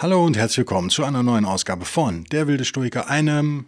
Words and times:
Hallo 0.00 0.24
und 0.24 0.36
herzlich 0.36 0.58
willkommen 0.58 0.90
zu 0.90 1.02
einer 1.02 1.24
neuen 1.24 1.44
Ausgabe 1.44 1.84
von 1.84 2.22
Der 2.26 2.46
wilde 2.46 2.64
Stoiker, 2.64 3.10
einem 3.10 3.66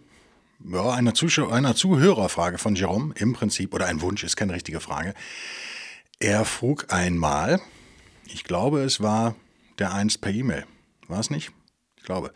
ja, 0.63 0.91
einer, 0.91 1.11
einer 1.51 1.75
Zuhörerfrage 1.75 2.57
von 2.57 2.73
Jerome 2.73 3.13
im 3.17 3.33
Prinzip, 3.33 3.73
oder 3.73 3.87
ein 3.87 3.99
Wunsch, 3.99 4.23
ist 4.23 4.37
keine 4.37 4.53
richtige 4.53 4.79
Frage. 4.79 5.13
Er 6.19 6.45
frug 6.45 6.85
einmal, 6.87 7.59
ich 8.27 8.45
glaube, 8.45 8.79
es 8.83 9.01
war 9.01 9.35
der 9.77 9.93
einst 9.93 10.21
per 10.21 10.31
E-Mail, 10.31 10.63
war 11.09 11.19
es 11.19 11.31
nicht? 11.31 11.51
Ich 11.97 12.03
glaube. 12.03 12.31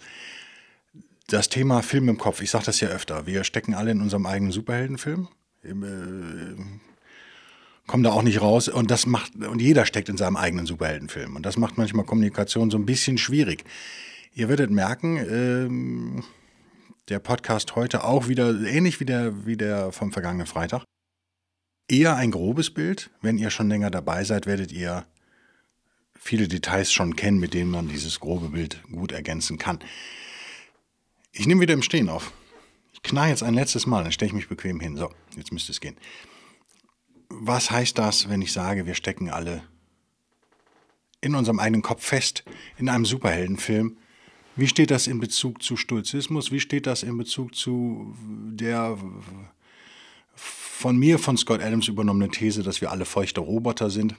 Das 1.28 1.48
Thema 1.48 1.82
Film 1.82 2.10
im 2.10 2.18
Kopf, 2.18 2.42
ich 2.42 2.52
sage 2.52 2.66
das 2.66 2.82
ja 2.82 2.90
öfter, 2.90 3.26
wir 3.26 3.46
stecken 3.46 3.74
alle 3.74 3.92
in 3.92 4.02
unserem 4.02 4.26
eigenen 4.26 4.52
Superheldenfilm. 4.52 5.30
Äh, 5.64 5.72
kommen 7.88 8.04
da 8.04 8.12
auch 8.12 8.24
nicht 8.24 8.42
raus 8.42 8.68
und 8.68 8.90
das 8.90 9.06
macht 9.06 9.36
und 9.36 9.62
jeder 9.62 9.86
steckt 9.86 10.10
in 10.10 10.18
seinem 10.18 10.38
eigenen 10.38 10.66
Superheldenfilm 10.66 11.36
und 11.36 11.46
das 11.46 11.58
macht 11.58 11.78
manchmal 11.78 12.06
Kommunikation 12.06 12.72
so 12.72 12.78
ein 12.78 12.86
bisschen 12.86 13.18
schwierig. 13.18 13.64
Ihr 14.34 14.50
werdet 14.50 14.72
merken, 14.72 15.18
ähm, 15.18 16.24
der 17.10 17.20
Podcast 17.20 17.76
heute 17.76 18.04
auch 18.04 18.28
wieder 18.28 18.50
ähnlich 18.66 19.00
wie 19.00 19.06
der 19.06 19.46
wie 19.46 19.58
der 19.58 19.92
vom 19.92 20.12
vergangenen 20.12 20.48
Freitag. 20.48 20.84
Eher 21.88 22.16
ein 22.16 22.32
grobes 22.32 22.72
Bild. 22.72 23.12
Wenn 23.22 23.38
ihr 23.38 23.52
schon 23.52 23.70
länger 23.70 23.92
dabei 23.92 24.24
seid, 24.24 24.48
werdet 24.48 24.72
ihr 24.72 25.06
viele 26.20 26.48
Details 26.48 26.92
schon 26.92 27.16
kennen, 27.16 27.40
mit 27.40 27.54
denen 27.54 27.70
man 27.70 27.88
dieses 27.88 28.20
grobe 28.20 28.50
Bild 28.50 28.82
gut 28.92 29.12
ergänzen 29.12 29.60
kann. 29.60 29.78
Ich 31.32 31.46
nehme 31.46 31.62
wieder 31.62 31.76
im 31.76 31.84
Stehen 31.84 32.10
auf. 32.10 32.32
Ich 32.94 33.04
knall 33.04 33.30
jetzt 33.30 33.44
ein 33.44 33.54
letztes 33.54 33.86
Mal, 33.86 34.02
dann 34.02 34.12
stelle 34.12 34.30
ich 34.30 34.34
mich 34.34 34.50
bequem 34.50 34.80
hin. 34.80 34.96
So, 34.96 35.12
jetzt 35.38 35.52
müsste 35.52 35.72
es 35.72 35.80
gehen 35.80 35.98
was 37.48 37.72
heißt 37.72 37.98
das, 37.98 38.30
wenn 38.30 38.42
ich 38.42 38.52
sage, 38.52 38.86
wir 38.86 38.96
stecken 38.96 39.30
alle 39.30 39.64
in 41.22 41.36
unserem 41.36 41.60
eigenen 41.60 41.82
Kopf 41.82 42.04
fest 42.04 42.44
in 42.78 42.90
einem 42.90 43.06
Superheldenfilm? 43.06 43.98
Wie 44.56 44.68
steht 44.68 44.92
das 44.92 45.08
in 45.08 45.20
Bezug 45.20 45.62
zu 45.62 45.76
Stoizismus? 45.76 46.52
Wie 46.52 46.60
steht 46.60 46.88
das 46.88 47.04
in 47.04 47.18
Bezug 47.18 47.56
zu 47.56 48.16
der 48.52 48.98
von 50.36 50.98
mir, 50.98 51.20
von 51.20 51.38
Scott 51.38 51.62
Adams 51.62 51.88
übernommene 51.88 52.30
These, 52.30 52.64
dass 52.64 52.82
wir 52.82 52.92
alle 52.92 53.06
feuchte 53.06 53.42
Roboter 53.42 53.90
sind? 53.90 54.16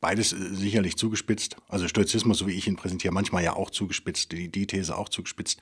Beides 0.00 0.32
äh, 0.32 0.54
sicherlich 0.54 0.96
zugespitzt. 0.96 1.56
Also 1.68 1.88
Stoizismus, 1.88 2.38
so 2.38 2.46
wie 2.46 2.54
ich 2.54 2.68
ihn 2.68 2.76
präsentiere, 2.76 3.12
manchmal 3.12 3.42
ja 3.42 3.54
auch 3.54 3.70
zugespitzt, 3.70 4.32
die, 4.32 4.48
die 4.48 4.66
These 4.66 4.96
auch 4.96 5.08
zugespitzt. 5.08 5.60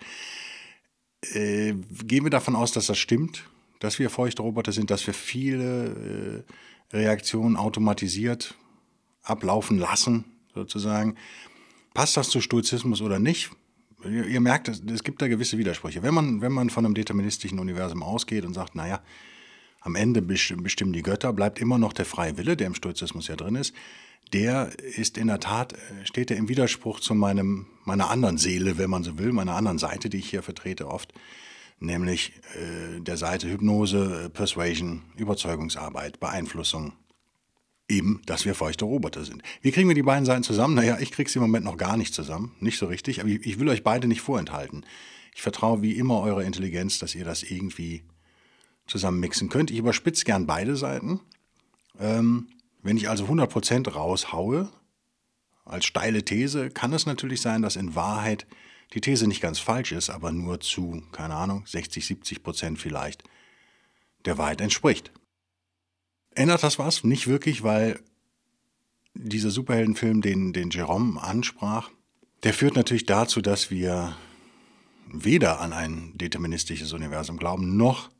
Äh, 1.33 1.75
gehen 2.05 2.25
wir 2.25 2.31
davon 2.31 2.55
aus, 2.55 2.73
dass 2.73 2.87
das 2.87 2.98
stimmt? 2.98 3.45
dass 3.81 3.98
wir 3.98 4.11
Feuchtroboter 4.11 4.73
sind, 4.73 4.91
dass 4.91 5.07
wir 5.07 5.14
viele 5.14 6.45
äh, 6.47 6.53
Reaktionen 6.92 7.56
automatisiert 7.56 8.55
ablaufen 9.23 9.79
lassen, 9.79 10.25
sozusagen. 10.55 11.17
Passt 11.95 12.17
das 12.17 12.31
zu 12.31 12.41
Stoizismus 12.41 13.01
oder 13.01 13.19
nicht? 13.19 13.51
Ihr, 14.05 14.27
ihr 14.27 14.41
merkt, 14.41 14.69
es, 14.69 14.81
es, 14.81 15.03
gibt 15.03 15.20
da 15.20 15.29
gewisse 15.29 15.59
Widersprüche. 15.59 16.03
Wenn 16.03 16.14
man, 16.14 16.41
wenn 16.41 16.52
man 16.52 16.70
von 16.70 16.85
einem 16.85 16.95
deterministischen 16.95 17.58
Universum 17.58 18.02
ausgeht 18.02 18.45
und 18.45 18.55
sagt, 18.55 18.74
naja, 18.74 19.02
am 19.80 19.95
Ende 19.95 20.23
bestimmen 20.23 20.92
die 20.92 21.02
Götter, 21.02 21.33
bleibt 21.33 21.61
immer 21.61 21.79
noch 21.79 21.92
der 21.92 22.05
freie 22.05 22.36
Wille, 22.36 22.57
der 22.57 22.67
im 22.67 22.74
Stoizismus 22.74 23.29
ja 23.29 23.36
drin 23.36 23.55
ist. 23.55 23.74
Der 24.33 24.77
ist 24.80 25.18
in 25.18 25.29
der 25.29 25.39
Tat, 25.39 25.73
äh, 25.73 26.05
steht 26.05 26.30
er 26.30 26.36
im 26.36 26.48
Widerspruch 26.48 27.01
zu 27.01 27.14
meinem, 27.14 27.67
meiner 27.85 28.11
anderen 28.11 28.39
Seele, 28.39 28.77
wenn 28.79 28.91
man 28.91 29.05
so 29.05 29.18
will, 29.18 29.33
meiner 29.33 29.55
anderen 29.55 29.79
Seite, 29.79 30.11
die 30.11 30.18
ich 30.18 30.29
hier 30.29 30.42
vertrete 30.42 30.89
oft 30.89 31.13
nämlich 31.79 32.33
äh, 32.55 33.01
der 33.01 33.17
Seite 33.17 33.48
Hypnose, 33.48 34.25
äh, 34.25 34.29
Persuasion, 34.29 35.03
Überzeugungsarbeit, 35.17 36.20
Beeinflussung. 36.20 36.92
Eben, 37.89 38.20
dass 38.27 38.45
wir 38.45 38.57
feuchte 38.57 38.85
Roboter 38.85 39.25
sind. 39.25 39.45
Wie 39.63 39.70
kriegen 39.70 39.86
wir 39.89 39.95
die 39.95 40.03
beiden 40.03 40.25
Seiten 40.25 40.42
zusammen? 40.42 40.75
Naja, 40.75 40.98
ich 40.98 41.13
kriege 41.13 41.31
sie 41.31 41.39
im 41.39 41.45
Moment 41.45 41.65
noch 41.65 41.77
gar 41.77 41.97
nicht 41.97 42.15
zusammen, 42.15 42.53
nicht 42.59 42.79
so 42.79 42.86
richtig, 42.86 43.20
aber 43.20 43.29
ich, 43.29 43.47
ich 43.47 43.61
will 43.61 43.69
euch 43.69 43.85
beide 43.85 44.09
nicht 44.09 44.23
vorenthalten. 44.23 44.85
Ich 45.36 45.42
vertraue 45.42 45.83
wie 45.83 45.92
immer 45.92 46.20
eurer 46.20 46.42
Intelligenz, 46.42 46.98
dass 46.98 47.15
ihr 47.15 47.25
das 47.25 47.45
irgendwie 47.45 48.03
zusammen 48.86 49.20
mixen 49.20 49.48
könnt. 49.51 49.70
Ich 49.70 49.79
überspitze 49.79 50.25
gern 50.25 50.47
beide 50.47 50.75
Seiten. 50.75 51.20
Ähm, 52.01 52.48
wenn 52.83 52.97
ich 52.97 53.09
also 53.09 53.27
100% 53.27 53.89
raushaue, 53.89 54.69
als 55.65 55.85
steile 55.85 56.25
These, 56.25 56.70
kann 56.70 56.92
es 56.92 57.07
natürlich 57.07 57.41
sein, 57.41 57.63
dass 57.63 57.77
in 57.77 57.95
Wahrheit 57.95 58.47
die 58.92 59.01
These 59.01 59.27
nicht 59.27 59.41
ganz 59.41 59.58
falsch 59.58 59.92
ist, 59.92 60.11
aber 60.11 60.33
nur 60.33 60.61
zu, 60.61 61.02
keine 61.13 61.35
Ahnung, 61.35 61.64
60, 61.67 62.07
70 62.07 62.42
Prozent 62.42 62.79
vielleicht 62.79 63.24
der 64.24 64.39
Wahrheit 64.39 64.61
entspricht. 64.61 65.13
Ändert 66.35 66.63
das 66.63 66.79
was? 66.79 67.05
Nicht 67.05 67.27
wirklich, 67.27 67.63
weil 67.63 68.01
dieser 69.14 69.51
Superheldenfilm, 69.51 70.20
den, 70.20 70.52
den 70.52 70.70
Jerome 70.70 71.23
ansprach, 71.23 71.91
der 72.42 72.52
führt 72.52 72.77
natürlich 72.77 73.07
dazu, 73.07 73.41
dass 73.41 73.70
wir 73.70 74.17
weder 75.07 75.61
an 75.61 75.73
ein 75.73 76.13
deterministisches 76.14 76.92
Universum 76.92 77.39
glauben, 77.39 77.77
noch 77.77 78.11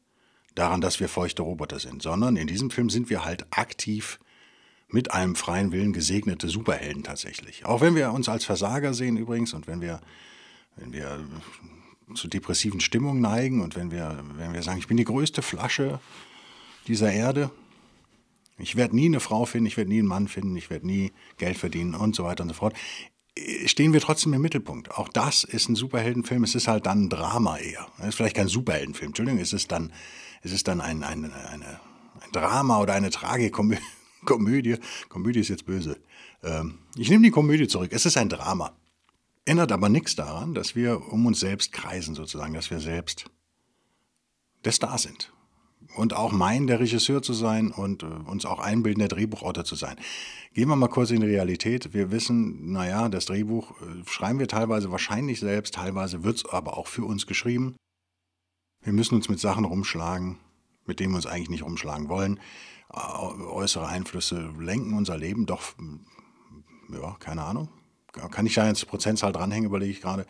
daran, 0.55 0.81
dass 0.81 1.01
wir 1.01 1.09
feuchte 1.09 1.43
Roboter 1.43 1.79
sind, 1.79 2.03
sondern 2.03 2.37
in 2.37 2.47
diesem 2.47 2.71
Film 2.71 2.89
sind 2.89 3.11
wir 3.11 3.25
halt 3.25 3.47
aktiv 3.51 4.19
mit 4.89 5.11
einem 5.13 5.35
freien 5.35 5.73
Willen 5.73 5.93
gesegnete 5.93 6.49
Superhelden 6.49 7.03
tatsächlich. 7.03 7.67
Auch 7.67 7.81
wenn 7.81 7.95
wir 7.95 8.13
uns 8.13 8.29
als 8.29 8.45
Versager 8.45 8.95
sehen 8.95 9.17
übrigens 9.17 9.53
und 9.53 9.67
wenn 9.67 9.81
wir 9.81 10.01
wenn 10.77 10.93
wir 10.93 11.25
zu 12.15 12.29
depressiven 12.29 12.81
Stimmungen 12.81 13.21
neigen 13.21 13.61
und 13.61 13.75
wenn 13.75 13.91
wir, 13.91 14.23
wenn 14.37 14.53
wir 14.53 14.63
sagen, 14.63 14.79
ich 14.79 14.87
bin 14.87 14.97
die 14.97 15.05
größte 15.05 15.43
Flasche 15.43 16.01
dieser 16.87 17.13
Erde, 17.13 17.51
ich 18.59 18.77
werde 18.77 18.97
nie 18.97 19.07
eine 19.07 19.21
Frau 19.21 19.45
finden, 19.45 19.67
ich 19.67 19.77
werde 19.77 19.91
nie 19.91 19.99
einen 19.99 20.09
Mann 20.09 20.29
finden, 20.29 20.57
ich 20.57 20.71
werde 20.71 20.87
nie 20.87 21.13
Geld 21.37 21.59
verdienen 21.59 21.95
und 21.95 22.15
so 22.15 22.25
weiter 22.25 22.43
und 22.43 22.49
so 22.51 22.55
fort, 22.55 22.75
stehen 23.67 23.93
wir 23.93 24.01
trotzdem 24.01 24.33
im 24.33 24.41
Mittelpunkt. 24.41 24.93
Auch 24.93 25.09
das 25.09 25.45
ist 25.45 25.69
ein 25.69 25.75
Superheldenfilm, 25.75 26.45
es 26.45 26.55
ist 26.55 26.69
halt 26.69 26.87
dann 26.87 27.05
ein 27.05 27.09
Drama 27.11 27.59
eher. 27.59 27.87
Es 27.99 28.09
ist 28.09 28.15
vielleicht 28.15 28.37
kein 28.37 28.49
Superheldenfilm, 28.49 29.11
Entschuldigung, 29.11 29.41
es 29.41 29.53
ist 29.53 29.73
dann, 29.73 29.93
es 30.43 30.53
ist 30.53 30.69
dann 30.69 30.81
ein, 30.81 31.03
ein, 31.03 31.25
eine, 31.25 31.81
ein 32.21 32.33
Drama 32.33 32.81
oder 32.81 32.95
eine 32.95 33.11
Tragikomödie. 33.11 33.83
Komödie. 34.25 34.77
Komödie 35.09 35.41
ist 35.41 35.49
jetzt 35.49 35.67
böse. 35.67 36.01
Ähm, 36.43 36.79
ich 36.97 37.11
nehme 37.11 37.23
die 37.23 37.31
Komödie 37.31 37.69
zurück. 37.69 37.91
Es 37.93 38.07
ist 38.07 38.17
ein 38.17 38.29
Drama. 38.29 38.73
Ändert 39.47 39.71
aber 39.71 39.89
nichts 39.89 40.17
daran, 40.17 40.55
dass 40.55 40.75
wir 40.75 41.13
um 41.13 41.25
uns 41.25 41.39
selbst 41.39 41.73
kreisen, 41.73 42.17
sozusagen, 42.17 42.53
dass 42.53 42.71
wir 42.71 42.81
selbst 42.81 43.31
der 44.65 44.73
Star 44.73 44.99
sind. 44.99 45.33
Und 45.95 46.15
auch 46.15 46.33
meinen, 46.33 46.67
der 46.67 46.81
Regisseur 46.81 47.23
zu 47.23 47.33
sein 47.33 47.71
und 47.71 48.03
äh, 48.03 48.07
uns 48.07 48.45
auch 48.45 48.59
einbilden, 48.59 48.99
der 48.99 49.09
Drehbuchautor 49.09 49.65
zu 49.65 49.77
sein. 49.77 49.97
Gehen 50.53 50.69
wir 50.69 50.75
mal 50.75 50.89
kurz 50.89 51.11
in 51.11 51.21
die 51.21 51.29
Realität. 51.29 51.95
Wir 51.95 52.11
wissen, 52.11 52.73
naja, 52.73 53.09
das 53.09 53.27
Drehbuch 53.27 53.71
äh, 53.81 54.09
schreiben 54.09 54.41
wir 54.41 54.49
teilweise 54.49 54.91
wahrscheinlich 54.91 55.39
selbst, 55.39 55.75
teilweise 55.75 56.25
wird 56.25 56.39
es 56.39 56.47
aber 56.47 56.77
auch 56.77 56.89
für 56.89 57.05
uns 57.05 57.27
geschrieben. 57.27 57.77
Wir 58.83 58.93
müssen 58.93 59.15
uns 59.15 59.29
mit 59.29 59.39
Sachen 59.39 59.65
rumschlagen, 59.65 60.39
mit 60.87 60.99
denen 60.99 61.13
wir 61.13 61.17
uns 61.17 61.27
eigentlich 61.27 61.51
nicht 61.51 61.63
rumschlagen 61.63 62.09
wollen. 62.09 62.41
Äußere 62.91 63.87
Einflüsse 63.87 64.53
lenken 64.59 64.95
unser 64.95 65.17
Leben 65.17 65.47
doch, 65.47 65.63
ja, 66.93 67.17
keine 67.19 67.43
Ahnung, 67.43 67.69
kann 68.31 68.47
ich 68.47 68.55
da 68.55 68.67
jetzt 68.67 68.87
Prozentzahl 68.87 69.33
dranhängen, 69.33 69.67
überlege 69.67 69.93
ich 69.93 70.01
gerade. 70.01 70.27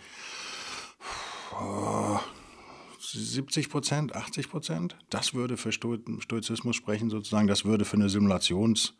70 3.01 3.71
Prozent, 3.71 4.15
80 4.15 4.51
Prozent, 4.51 4.97
das 5.11 5.33
würde 5.35 5.57
für 5.57 5.73
Stoizismus 5.73 6.77
sprechen, 6.77 7.09
sozusagen. 7.11 7.47
Das 7.47 7.65
würde 7.65 7.85
für 7.85 7.97
eine 7.97 8.09
Simulations-, 8.09 8.95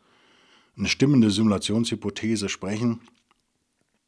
eine 0.77 0.87
stimmende 0.87 1.29
Simulationshypothese 1.29 2.49
sprechen. 2.49 3.01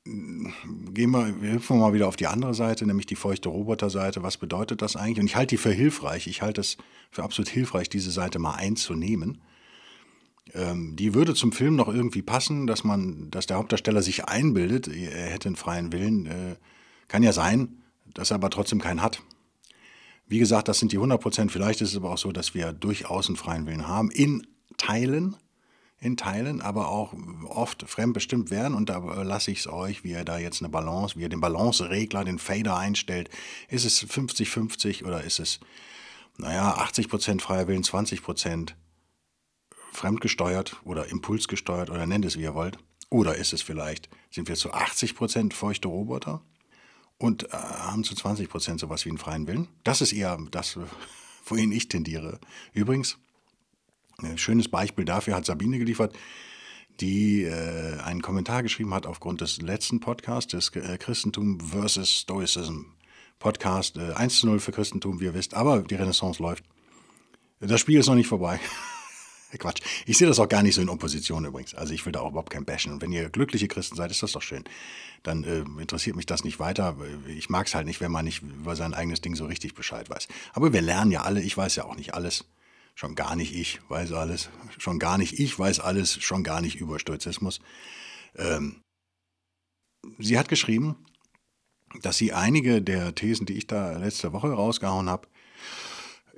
Gehen 0.05 1.11
wir, 1.11 1.41
wir 1.41 1.51
hüpfen 1.53 1.77
mal 1.77 1.93
wieder 1.93 2.07
auf 2.07 2.15
die 2.15 2.27
andere 2.27 2.53
Seite, 2.55 2.85
nämlich 2.85 3.05
die 3.05 3.15
feuchte 3.15 3.49
Roboterseite. 3.49 4.23
Was 4.23 4.37
bedeutet 4.37 4.81
das 4.81 4.95
eigentlich? 4.95 5.19
Und 5.19 5.25
ich 5.27 5.35
halte 5.35 5.55
die 5.55 5.61
für 5.61 5.71
hilfreich. 5.71 6.25
Ich 6.27 6.41
halte 6.41 6.61
es 6.61 6.77
für 7.11 7.23
absolut 7.23 7.49
hilfreich, 7.49 7.89
diese 7.89 8.09
Seite 8.09 8.39
mal 8.39 8.55
einzunehmen. 8.55 9.41
Ähm, 10.53 10.95
die 10.95 11.13
würde 11.13 11.35
zum 11.35 11.51
Film 11.51 11.75
noch 11.75 11.87
irgendwie 11.87 12.21
passen, 12.21 12.67
dass 12.67 12.83
man, 12.83 13.29
dass 13.31 13.45
der 13.45 13.57
Hauptdarsteller 13.57 14.01
sich 14.01 14.25
einbildet, 14.25 14.87
er 14.87 15.27
hätte 15.29 15.49
einen 15.49 15.55
freien 15.55 15.91
Willen. 15.91 16.25
Äh, 16.25 16.55
kann 17.07 17.23
ja 17.23 17.33
sein, 17.33 17.81
dass 18.13 18.31
er 18.31 18.35
aber 18.35 18.49
trotzdem 18.49 18.79
keinen 18.79 19.01
hat. 19.01 19.21
Wie 20.27 20.39
gesagt, 20.39 20.67
das 20.67 20.79
sind 20.79 20.91
die 20.91 20.97
100 20.97 21.19
Prozent. 21.19 21.51
Vielleicht 21.51 21.81
ist 21.81 21.89
es 21.89 21.97
aber 21.97 22.11
auch 22.11 22.17
so, 22.17 22.31
dass 22.31 22.53
wir 22.53 22.71
durchaus 22.71 23.27
einen 23.27 23.35
freien 23.35 23.65
Willen 23.65 23.87
haben. 23.87 24.11
In 24.11 24.45
Teilen, 24.77 25.35
in 25.99 26.17
Teilen, 26.17 26.61
aber 26.61 26.89
auch 26.89 27.13
oft 27.47 27.83
fremdbestimmt 27.87 28.51
werden. 28.51 28.75
Und 28.75 28.89
da 28.89 28.99
lasse 29.23 29.51
ich 29.51 29.59
es 29.59 29.67
euch, 29.67 30.03
wie 30.03 30.11
ihr 30.11 30.23
da 30.23 30.37
jetzt 30.37 30.61
eine 30.61 30.69
Balance, 30.69 31.15
wie 31.15 31.23
ihr 31.23 31.29
den 31.29 31.41
Balanceregler, 31.41 32.23
den 32.23 32.37
Fader 32.37 32.77
einstellt. 32.77 33.29
Ist 33.69 33.85
es 33.85 34.05
50-50 34.05 35.03
oder 35.03 35.23
ist 35.23 35.39
es, 35.39 35.59
naja, 36.37 36.77
80% 36.77 37.41
freier 37.41 37.67
Willen, 37.67 37.83
20% 37.83 38.73
fremdgesteuert 39.99 40.77
oder 40.85 41.07
impulsgesteuert 41.07 41.89
oder 41.89 42.07
nennt 42.07 42.25
es 42.25 42.37
wie 42.37 42.43
ihr 42.43 42.55
wollt. 42.55 42.77
Oder 43.09 43.35
ist 43.35 43.53
es 43.53 43.61
vielleicht, 43.61 44.09
sind 44.31 44.47
wir 44.47 44.55
zu 44.55 44.73
80% 44.73 45.53
feuchte 45.53 45.87
Roboter 45.87 46.41
und 47.17 47.45
äh, 47.45 47.57
haben 47.57 48.03
zu 48.03 48.13
20% 48.13 48.79
sowas 48.79 49.03
wie 49.05 49.09
einen 49.09 49.17
freien 49.17 49.45
Willen? 49.45 49.67
Das 49.83 50.01
ist 50.01 50.13
eher 50.13 50.37
das, 50.51 50.79
wohin 51.45 51.71
ich 51.71 51.89
tendiere. 51.89 52.39
Übrigens, 52.73 53.17
ein 54.19 54.37
schönes 54.37 54.69
Beispiel 54.69 55.05
dafür 55.05 55.35
hat 55.35 55.45
Sabine 55.45 55.79
geliefert, 55.79 56.15
die 57.01 57.43
äh, 57.43 57.99
einen 57.99 58.21
Kommentar 58.21 58.63
geschrieben 58.63 58.93
hat 58.93 59.05
aufgrund 59.05 59.41
des 59.41 59.61
letzten 59.61 59.99
Podcasts, 59.99 60.51
des 60.51 60.69
äh, 60.75 60.97
Christentum 60.97 61.59
versus 61.59 62.21
Stoicism 62.21 62.81
Podcast. 63.39 63.97
Äh, 63.97 64.13
1 64.13 64.39
zu 64.39 64.47
0 64.47 64.59
für 64.59 64.71
Christentum, 64.71 65.19
wie 65.19 65.25
ihr 65.25 65.33
wisst, 65.33 65.53
aber 65.55 65.81
die 65.81 65.95
Renaissance 65.95 66.41
läuft. 66.41 66.63
Das 67.59 67.81
Spiel 67.81 67.99
ist 67.99 68.07
noch 68.07 68.15
nicht 68.15 68.27
vorbei. 68.27 68.59
Quatsch. 69.57 69.81
Ich 70.05 70.17
sehe 70.17 70.27
das 70.27 70.39
auch 70.39 70.47
gar 70.47 70.61
nicht 70.61 70.75
so 70.75 70.81
in 70.81 70.89
Opposition 70.89 71.45
übrigens. 71.45 71.73
Also 71.73 71.93
ich 71.93 72.05
will 72.05 72.11
da 72.11 72.19
auch 72.19 72.29
überhaupt 72.29 72.51
kein 72.51 72.65
bashen. 72.65 72.93
Und 72.93 73.01
wenn 73.01 73.11
ihr 73.11 73.29
glückliche 73.29 73.67
Christen 73.67 73.95
seid, 73.95 74.11
ist 74.11 74.21
das 74.21 74.33
doch 74.33 74.41
schön. 74.41 74.63
Dann 75.23 75.43
äh, 75.43 75.59
interessiert 75.81 76.15
mich 76.15 76.25
das 76.25 76.43
nicht 76.43 76.59
weiter. 76.59 76.95
Ich 77.27 77.49
mag 77.49 77.67
es 77.67 77.75
halt 77.75 77.87
nicht, 77.87 78.01
wenn 78.01 78.11
man 78.11 78.25
nicht 78.25 78.41
über 78.41 78.75
sein 78.75 78.93
eigenes 78.93 79.21
Ding 79.21 79.35
so 79.35 79.45
richtig 79.45 79.73
Bescheid 79.73 80.09
weiß. 80.09 80.27
Aber 80.53 80.71
wir 80.71 80.81
lernen 80.81 81.11
ja 81.11 81.23
alle. 81.23 81.41
Ich 81.41 81.57
weiß 81.57 81.75
ja 81.75 81.85
auch 81.85 81.95
nicht 81.95 82.13
alles. 82.13 82.45
Schon 82.95 83.15
gar 83.15 83.35
nicht 83.35 83.55
ich 83.55 83.79
weiß 83.89 84.11
alles. 84.13 84.49
Schon 84.77 84.99
gar 84.99 85.17
nicht 85.17 85.39
ich 85.39 85.57
weiß 85.57 85.79
alles. 85.79 86.21
Schon 86.21 86.43
gar 86.43 86.61
nicht 86.61 86.75
über 86.75 86.99
Stoizismus. 86.99 87.59
Ähm, 88.35 88.81
sie 90.19 90.37
hat 90.37 90.49
geschrieben, 90.49 90.95
dass 92.01 92.17
sie 92.17 92.33
einige 92.33 92.81
der 92.81 93.15
Thesen, 93.15 93.45
die 93.45 93.57
ich 93.57 93.67
da 93.67 93.97
letzte 93.97 94.31
Woche 94.33 94.51
rausgehauen 94.51 95.09
habe, 95.09 95.27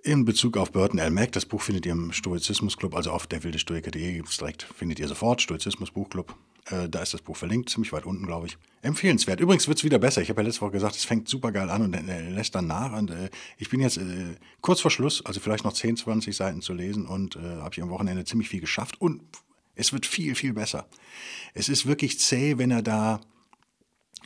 in 0.04 0.26
Bezug 0.26 0.58
auf 0.58 0.72
Burton 0.72 1.00
L. 1.00 1.12
Mack, 1.12 1.32
das 1.32 1.46
Buch 1.46 1.62
findet 1.62 1.86
ihr 1.86 1.92
im 1.92 2.12
Stoizismus 2.12 2.78
Club, 2.78 2.96
also 2.96 3.12
auf 3.12 3.28
der 3.28 3.44
wilde 3.44 3.60
Stoiker.de 3.60 4.14
gibt 4.14 4.30
es 4.30 4.38
direkt, 4.38 4.64
findet 4.64 5.00
ihr 5.00 5.08
sofort, 5.08 5.42
Stoizismus 5.42 5.92
Buchclub. 5.92 6.36
Äh, 6.66 6.90
da 6.90 7.02
ist 7.02 7.14
das 7.14 7.22
Buch 7.22 7.36
verlinkt, 7.36 7.70
ziemlich 7.70 7.92
weit 7.92 8.06
unten, 8.06 8.26
glaube 8.26 8.48
ich. 8.48 8.58
Empfehlenswert. 8.82 9.40
Übrigens 9.40 9.68
wird 9.68 9.78
es 9.80 9.84
wieder 9.84 10.00
besser. 10.00 10.22
Ich 10.22 10.30
habe 10.30 10.42
ja 10.42 10.48
letzte 10.48 10.62
Woche 10.62 10.72
gesagt, 10.72 10.96
es 10.96 11.06
fängt 11.06 11.28
super 11.28 11.52
geil 11.52 11.70
an 11.70 11.82
und 11.82 11.94
äh, 11.94 12.30
lässt 12.30 12.56
dann 12.56 12.68
nach. 12.68 12.98
Und 12.98 13.12
äh, 13.12 13.30
ich 13.58 13.70
bin 13.70 13.80
jetzt 13.80 13.98
äh, 13.98 14.36
kurz 14.62 14.82
vor 14.82 14.92
Schluss, 14.92 15.26
also 15.26 15.40
vielleicht 15.40 15.64
noch 15.64 15.74
10, 15.74 15.98
20 15.98 16.36
Seiten 16.36 16.62
zu 16.62 16.74
lesen 16.74 17.06
und 17.06 17.36
äh, 17.36 17.40
habe 17.40 17.72
ich 17.74 17.82
am 17.82 17.90
Wochenende 17.90 18.26
ziemlich 18.26 18.50
viel 18.50 18.62
geschafft 18.62 19.00
und 19.02 19.22
es 19.76 19.94
wird 19.94 20.06
viel, 20.06 20.36
viel 20.36 20.54
besser. 20.54 20.88
Es 21.54 21.70
ist 21.70 21.86
wirklich 21.86 22.20
zäh, 22.20 22.58
wenn 22.58 22.72
er 22.72 22.82
da 22.82 23.22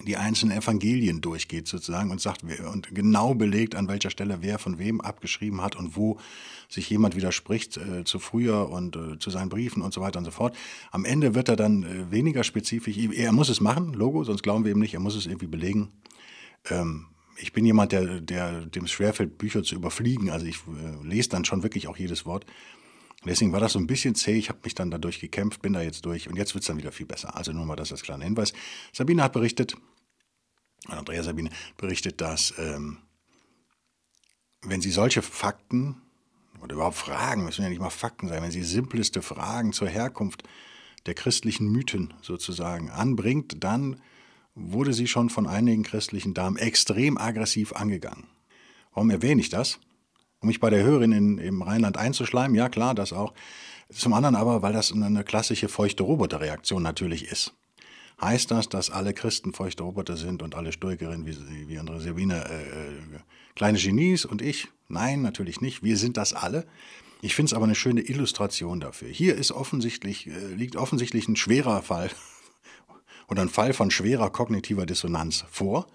die 0.03 0.18
einzelnen 0.18 0.57
Evangelien 0.57 1.21
durchgeht 1.21 1.68
sozusagen 1.68 2.12
und 2.12 2.19
sagt 2.19 2.44
und 2.44 2.94
genau 2.94 3.33
belegt, 3.33 3.75
an 3.75 3.88
welcher 3.88 4.09
Stelle 4.09 4.39
wer 4.42 4.59
von 4.59 4.77
wem 4.77 5.00
abgeschrieben 5.00 5.62
hat 5.62 5.75
und 5.75 5.95
wo 5.95 6.19
sich 6.68 6.89
jemand 6.89 7.15
widerspricht 7.15 7.77
äh, 7.77 8.03
zu 8.03 8.19
früher 8.19 8.69
und 8.69 8.95
äh, 8.95 9.19
zu 9.19 9.30
seinen 9.30 9.50
Briefen 9.50 9.81
und 9.81 9.94
so 9.94 10.01
weiter 10.01 10.19
und 10.19 10.25
so 10.25 10.31
fort. 10.31 10.56
Am 10.92 11.06
Ende 11.06 11.33
wird 11.33 11.47
er 11.47 11.56
dann 11.56 11.83
äh, 11.83 12.12
weniger 12.12 12.44
spezifisch. 12.44 12.97
Er 12.97 13.31
muss 13.31 13.50
es 13.50 13.62
machen, 13.62 13.94
Logo, 13.94 14.24
sonst 14.24 14.44
glauben 14.44 14.65
wir 14.65 14.71
ihm 14.71 14.80
nicht. 14.80 14.94
Er 14.94 15.00
muss 15.00 15.15
es 15.15 15.27
irgendwie 15.27 15.47
belegen. 15.47 15.92
Ähm, 16.69 17.06
ich 17.38 17.53
bin 17.53 17.65
jemand, 17.65 17.91
der, 17.91 18.21
der 18.21 18.65
dem 18.65 18.88
schwerfällt, 18.88 19.38
Bücher 19.38 19.63
zu 19.63 19.75
überfliegen. 19.75 20.30
Also 20.30 20.45
ich 20.45 20.57
äh, 20.57 21.07
lese 21.07 21.30
dann 21.30 21.45
schon 21.45 21.63
wirklich 21.63 21.88
auch 21.88 21.98
jedes 21.98 22.25
Wort. 22.25 22.45
Deswegen 23.25 23.51
war 23.51 23.60
das 23.60 23.74
so 23.74 23.80
ein 23.80 23.88
bisschen 23.88 24.16
zäh. 24.16 24.38
Ich 24.38 24.50
habe 24.50 24.60
mich 24.63 24.75
dann 24.75 24.92
dadurch 24.92 25.19
gekämpft, 25.19 25.62
bin 25.62 25.74
da 25.74 25.81
jetzt 25.81 26.06
durch 26.06 26.30
und 26.30 26.36
jetzt 26.36 26.54
wird 26.54 26.63
es 26.63 26.68
dann 26.68 26.77
wieder 26.77 26.92
viel 26.92 27.06
besser. 27.06 27.36
Also 27.36 27.51
nur 27.51 27.66
mal 27.66 27.75
das 27.75 27.92
als 27.92 28.04
kleiner 28.04 28.24
Hinweis. 28.24 28.54
Sabine 28.94 29.24
hat 29.24 29.33
berichtet, 29.33 29.75
Andrea 30.88 31.24
Sabine 31.24 31.50
berichtet, 31.77 32.22
dass 32.22 32.54
ähm, 32.57 33.00
wenn 34.62 34.81
sie 34.81 34.92
solche 34.92 35.22
Fakten 35.22 36.01
oder 36.62 36.75
überhaupt 36.75 36.98
Fragen, 36.98 37.44
müssen 37.44 37.63
ja 37.63 37.69
nicht 37.69 37.81
mal 37.81 37.89
Fakten 37.89 38.27
sein, 38.27 38.42
wenn 38.42 38.51
sie 38.51 38.63
simpleste 38.63 39.22
Fragen 39.22 39.74
zur 39.74 39.88
Herkunft 39.88 40.44
der 41.06 41.13
christlichen 41.13 41.72
Mythen 41.72 42.13
sozusagen 42.22 42.89
anbringt, 42.89 43.63
dann 43.63 44.01
wurde 44.56 44.94
sie 44.94 45.07
schon 45.07 45.30
von 45.30 45.48
einigen 45.48 45.83
christlichen 45.83 46.33
Damen 46.33 46.57
extrem 46.57 47.18
aggressiv 47.18 47.74
angegangen. 47.74 48.27
Warum 48.94 49.10
erwähne 49.10 49.42
ich 49.42 49.50
das? 49.50 49.80
Um 50.45 50.47
mich 50.47 50.59
bei 50.59 50.69
der 50.69 50.83
Hörerin 50.83 51.12
in, 51.12 51.38
im 51.39 51.63
Rheinland 51.63 51.97
einzuschleimen, 51.97 52.56
ja 52.56 52.69
klar, 52.69 52.94
das 52.94 53.13
auch. 53.13 53.33
Zum 53.92 54.13
anderen 54.13 54.36
aber, 54.36 54.62
weil 54.62 54.74
das 54.74 54.92
eine 54.92 55.24
klassische 55.24 55.69
feuchte 55.69 56.03
Roboterreaktion 56.03 56.83
natürlich 56.83 57.25
ist. 57.25 57.56
Heißt 58.21 58.51
das, 58.51 58.69
dass 58.69 58.92
alle 58.92 59.13
Christen 59.13 59.53
feuchte 59.53 59.81
Roboter 59.81 60.15
sind 60.15 60.44
und 60.44 60.53
alle 60.53 60.71
Stoikerinnen 60.71 61.25
wie, 61.25 61.68
wie 61.68 61.80
unsere 61.80 62.00
Sabine 62.00 62.45
äh, 62.45 62.62
äh, 62.62 63.19
kleine 63.56 63.80
Genies 63.80 64.24
und 64.24 64.42
ich? 64.42 64.68
Nein, 64.88 65.24
natürlich 65.24 65.62
nicht. 65.62 65.83
Wir 65.83 65.97
sind 65.97 66.15
das 66.15 66.33
alle. 66.33 66.68
Ich 67.21 67.36
finde 67.36 67.50
es 67.50 67.53
aber 67.53 67.65
eine 67.65 67.75
schöne 67.75 68.01
Illustration 68.01 68.80
dafür. 68.80 69.09
Hier 69.09 69.36
ist 69.36 69.51
offensichtlich, 69.51 70.27
äh, 70.27 70.53
liegt 70.53 70.75
offensichtlich 70.75 71.27
ein 71.27 71.36
schwerer 71.36 71.81
Fall 71.81 72.12
oder 73.27 73.41
ein 73.41 73.50
Fall 73.50 73.74
von 73.74 73.89
schwerer 73.89 74.30
kognitiver 74.30 74.86
Dissonanz 74.86 75.44
vor 75.50 75.88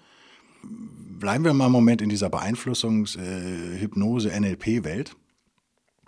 bleiben 0.63 1.45
wir 1.45 1.53
mal 1.53 1.65
einen 1.65 1.73
Moment 1.73 2.01
in 2.01 2.09
dieser 2.09 2.27
Beeinflussungs-, 2.27 3.17
äh. 3.17 5.05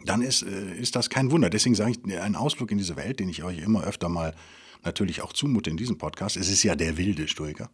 Dann 0.05 0.21
ist, 0.21 0.43
äh, 0.43 0.75
ist 0.75 0.95
das 0.95 1.09
kein 1.09 1.31
Wunder. 1.31 1.49
Deswegen 1.49 1.75
sage 1.75 1.91
ich, 1.91 2.19
ein 2.19 2.35
Ausflug 2.35 2.71
in 2.71 2.77
diese 2.77 2.97
Welt, 2.97 3.19
den 3.19 3.29
ich 3.29 3.43
euch 3.43 3.59
immer 3.59 3.83
öfter 3.83 4.09
mal 4.09 4.35
natürlich 4.83 5.21
auch 5.21 5.31
zumute 5.31 5.69
in 5.69 5.77
diesem 5.77 5.97
Podcast, 5.97 6.35
es 6.35 6.49
ist 6.49 6.63
ja 6.63 6.75
der 6.75 6.97
wilde 6.97 7.29
Stoiker. 7.29 7.69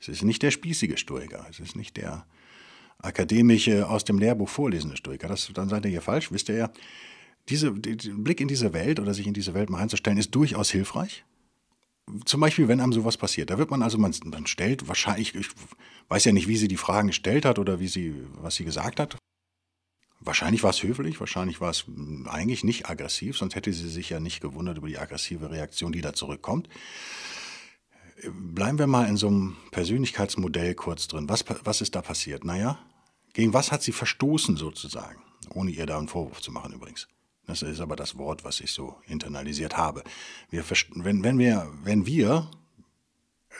Es 0.00 0.08
ist 0.08 0.24
nicht 0.24 0.42
der 0.42 0.50
spießige 0.50 0.98
Stoiker. 0.98 1.46
Es 1.48 1.60
ist 1.60 1.76
nicht 1.76 1.96
der 1.96 2.26
akademische, 2.98 3.88
aus 3.88 4.04
dem 4.04 4.18
Lehrbuch 4.18 4.48
vorlesende 4.48 4.96
Stoiker. 4.96 5.28
Das, 5.28 5.48
dann 5.54 5.68
seid 5.68 5.84
ihr 5.84 5.92
hier 5.92 6.02
falsch, 6.02 6.32
wisst 6.32 6.48
ihr 6.48 6.56
ja. 6.56 6.72
Diese, 7.48 7.72
die, 7.72 7.96
Blick 8.10 8.40
in 8.40 8.48
diese 8.48 8.72
Welt 8.72 9.00
oder 9.00 9.14
sich 9.14 9.26
in 9.26 9.34
diese 9.34 9.54
Welt 9.54 9.68
mal 9.68 9.78
reinzustellen, 9.78 10.18
ist 10.18 10.34
durchaus 10.34 10.70
hilfreich 10.70 11.24
zum 12.24 12.40
Beispiel, 12.40 12.68
wenn 12.68 12.80
einem 12.80 12.92
sowas 12.92 13.16
passiert, 13.16 13.50
da 13.50 13.58
wird 13.58 13.70
man 13.70 13.82
also, 13.82 13.98
man, 13.98 14.14
man 14.24 14.46
stellt 14.46 14.88
wahrscheinlich, 14.88 15.34
ich 15.34 15.48
weiß 16.08 16.24
ja 16.24 16.32
nicht, 16.32 16.48
wie 16.48 16.56
sie 16.56 16.68
die 16.68 16.76
Fragen 16.76 17.08
gestellt 17.08 17.44
hat 17.44 17.58
oder 17.58 17.80
wie 17.80 17.88
sie, 17.88 18.14
was 18.40 18.56
sie 18.56 18.64
gesagt 18.64 19.00
hat. 19.00 19.16
Wahrscheinlich 20.20 20.62
war 20.62 20.70
es 20.70 20.82
höflich, 20.82 21.18
wahrscheinlich 21.18 21.60
war 21.60 21.70
es 21.70 21.84
eigentlich 22.26 22.62
nicht 22.62 22.88
aggressiv, 22.88 23.36
sonst 23.36 23.56
hätte 23.56 23.72
sie 23.72 23.88
sich 23.88 24.10
ja 24.10 24.20
nicht 24.20 24.40
gewundert 24.40 24.78
über 24.78 24.86
die 24.86 24.98
aggressive 24.98 25.50
Reaktion, 25.50 25.92
die 25.92 26.00
da 26.00 26.12
zurückkommt. 26.12 26.68
Bleiben 28.32 28.78
wir 28.78 28.86
mal 28.86 29.08
in 29.08 29.16
so 29.16 29.26
einem 29.26 29.56
Persönlichkeitsmodell 29.72 30.76
kurz 30.76 31.08
drin. 31.08 31.28
Was, 31.28 31.44
was 31.64 31.80
ist 31.80 31.96
da 31.96 32.02
passiert? 32.02 32.44
Naja, 32.44 32.78
gegen 33.32 33.52
was 33.52 33.72
hat 33.72 33.82
sie 33.82 33.90
verstoßen 33.90 34.56
sozusagen? 34.56 35.20
Ohne 35.50 35.72
ihr 35.72 35.86
da 35.86 35.98
einen 35.98 36.08
Vorwurf 36.08 36.40
zu 36.40 36.52
machen 36.52 36.72
übrigens. 36.72 37.08
Das 37.46 37.62
ist 37.62 37.80
aber 37.80 37.96
das 37.96 38.16
Wort, 38.16 38.44
was 38.44 38.60
ich 38.60 38.72
so 38.72 38.96
internalisiert 39.06 39.76
habe. 39.76 40.04
Wir, 40.50 40.64
wenn, 40.94 41.24
wenn, 41.24 41.38
wir, 41.38 41.68
wenn 41.82 42.06
wir 42.06 42.48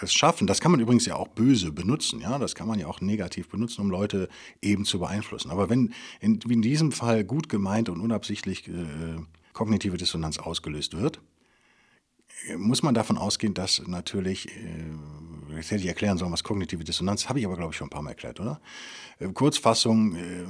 es 0.00 0.12
schaffen, 0.12 0.46
das 0.46 0.60
kann 0.60 0.70
man 0.70 0.80
übrigens 0.80 1.06
ja 1.06 1.16
auch 1.16 1.28
böse 1.28 1.72
benutzen, 1.72 2.20
ja, 2.20 2.38
das 2.38 2.54
kann 2.54 2.68
man 2.68 2.78
ja 2.78 2.86
auch 2.86 3.00
negativ 3.00 3.48
benutzen, 3.48 3.82
um 3.82 3.90
Leute 3.90 4.28
eben 4.60 4.84
zu 4.84 4.98
beeinflussen. 4.98 5.50
Aber 5.50 5.68
wenn 5.68 5.92
in, 6.20 6.38
in 6.48 6.62
diesem 6.62 6.92
Fall 6.92 7.24
gut 7.24 7.48
gemeint 7.48 7.88
und 7.88 8.00
unabsichtlich 8.00 8.68
äh, 8.68 8.72
kognitive 9.52 9.96
Dissonanz 9.96 10.38
ausgelöst 10.38 10.96
wird, 10.96 11.20
muss 12.56 12.82
man 12.82 12.94
davon 12.94 13.18
ausgehen, 13.18 13.54
dass 13.54 13.86
natürlich, 13.86 14.48
äh, 14.48 15.56
jetzt 15.56 15.70
hätte 15.70 15.82
ich 15.82 15.88
erklären 15.88 16.18
sollen, 16.18 16.32
was 16.32 16.44
kognitive 16.44 16.84
Dissonanz, 16.84 17.28
habe 17.28 17.38
ich 17.38 17.46
aber 17.46 17.56
glaube 17.56 17.72
ich 17.72 17.76
schon 17.76 17.86
ein 17.86 17.90
paar 17.90 18.02
Mal 18.02 18.10
erklärt, 18.10 18.40
oder? 18.40 18.60
Äh, 19.18 19.28
Kurzfassung, 19.28 20.16
äh, 20.16 20.44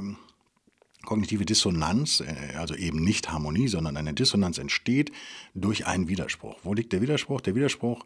Kognitive 1.05 1.45
Dissonanz, 1.45 2.21
äh, 2.21 2.55
also 2.57 2.75
eben 2.75 3.03
nicht 3.03 3.31
Harmonie, 3.31 3.69
sondern 3.69 3.97
eine 3.97 4.15
Dissonanz 4.15 4.59
entsteht 4.59 5.13
durch 5.55 5.87
einen 5.87 6.09
Widerspruch. 6.09 6.57
Wo 6.63 6.75
liegt 6.75 6.93
der 6.93 7.03
Widerspruch? 7.03 7.41
Der 7.41 7.55
Widerspruch 7.55 8.05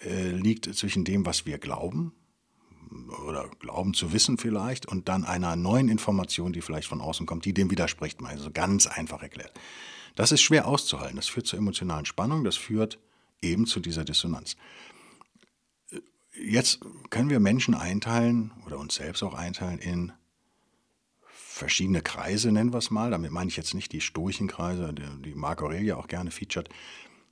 äh, 0.00 0.30
liegt 0.30 0.74
zwischen 0.74 1.04
dem, 1.04 1.26
was 1.26 1.46
wir 1.46 1.58
glauben 1.58 2.12
oder 3.26 3.48
glauben 3.58 3.94
zu 3.94 4.12
wissen 4.12 4.38
vielleicht 4.38 4.86
und 4.86 5.08
dann 5.08 5.24
einer 5.24 5.56
neuen 5.56 5.88
Information, 5.88 6.52
die 6.52 6.60
vielleicht 6.60 6.88
von 6.88 7.00
außen 7.00 7.26
kommt, 7.26 7.44
die 7.44 7.54
dem 7.54 7.70
widerspricht, 7.70 8.20
mal 8.20 8.36
so 8.38 8.50
ganz 8.50 8.86
einfach 8.86 9.22
erklärt. 9.22 9.52
Das 10.14 10.32
ist 10.32 10.42
schwer 10.42 10.68
auszuhalten. 10.68 11.16
Das 11.16 11.26
führt 11.26 11.46
zur 11.46 11.58
emotionalen 11.58 12.06
Spannung, 12.06 12.44
das 12.44 12.56
führt 12.56 12.98
eben 13.42 13.66
zu 13.66 13.80
dieser 13.80 14.04
Dissonanz. 14.04 14.56
Jetzt 16.32 16.80
können 17.10 17.30
wir 17.30 17.40
Menschen 17.40 17.74
einteilen 17.74 18.52
oder 18.66 18.78
uns 18.78 18.96
selbst 18.96 19.22
auch 19.22 19.34
einteilen 19.34 19.78
in 19.78 20.12
verschiedene 21.54 22.02
Kreise, 22.02 22.50
nennen 22.50 22.72
wir 22.72 22.78
es 22.78 22.90
mal. 22.90 23.12
Damit 23.12 23.30
meine 23.30 23.48
ich 23.48 23.56
jetzt 23.56 23.74
nicht 23.74 23.92
die 23.92 24.00
Stoichenkreise, 24.00 24.92
die, 24.92 25.22
die 25.22 25.34
Marco 25.34 25.66
Aurelius 25.66 25.96
auch 25.96 26.08
gerne 26.08 26.32
featured, 26.32 26.68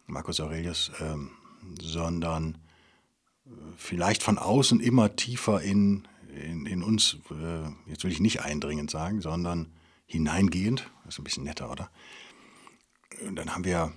Marcus 0.07 0.39
Aurelius, 0.39 0.93
ähm, 1.01 1.33
sondern 1.81 2.59
äh, 3.47 3.51
vielleicht 3.77 4.23
von 4.23 4.39
außen 4.39 4.79
immer 4.79 5.17
tiefer 5.17 5.61
in, 5.61 6.07
in, 6.41 6.67
in 6.67 6.85
uns, 6.85 7.17
äh, 7.31 7.91
jetzt 7.91 8.05
will 8.05 8.13
ich 8.13 8.21
nicht 8.21 8.43
eindringend 8.43 8.93
sagen, 8.93 9.21
sondern 9.21 9.73
hineingehend. 10.07 10.89
Das 11.05 11.15
ist 11.15 11.21
ein 11.21 11.25
bisschen 11.25 11.45
netter, 11.45 11.71
oder? 11.71 11.91
Und 13.27 13.35
dann 13.35 13.55
haben 13.55 13.65
wir 13.65 13.93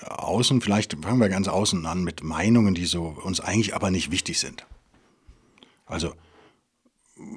außen, 0.00 0.60
vielleicht 0.60 0.96
fangen 1.04 1.20
wir 1.20 1.28
ganz 1.28 1.46
außen 1.46 1.86
an 1.86 2.02
mit 2.02 2.24
Meinungen, 2.24 2.74
die 2.74 2.86
so 2.86 3.04
uns 3.04 3.38
eigentlich 3.38 3.76
aber 3.76 3.92
nicht 3.92 4.10
wichtig 4.10 4.40
sind. 4.40 4.66
Also 5.86 6.14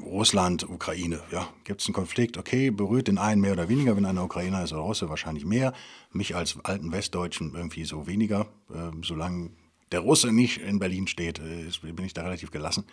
Russland, 0.06 0.70
Ukraine, 0.70 1.22
ja, 1.32 1.50
gibt 1.63 1.82
es 1.82 1.88
einen 1.88 1.94
Konflikt, 1.94 2.38
okay, 2.38 2.70
berührt 2.70 3.08
den 3.08 3.18
einen 3.18 3.42
mehr 3.42 3.54
oder 3.54 3.68
weniger, 3.68 3.96
wenn 3.96 4.06
einer 4.06 4.24
Ukrainer 4.24 4.63
ist 4.63 4.72
oder 4.72 4.82
Russe, 4.82 5.10
wahrscheinlich 5.10 5.46
mehr. 5.46 5.74
Mich 6.12 6.36
als 6.36 6.58
alten 6.63 6.92
Westdeutschen 6.92 7.54
irgendwie 7.56 7.84
so 7.84 8.08
weniger. 8.08 8.48
Äh, 8.70 8.92
solange 9.02 9.52
der 9.92 10.02
Russe 10.02 10.32
nicht 10.32 10.58
in 10.58 10.80
Berlin 10.80 11.08
steht, 11.08 11.40
äh, 11.40 11.70
bin 11.92 12.06
ich 12.06 12.13
da 12.13 12.24
relativ 12.24 12.52
gelassen. 12.52 12.86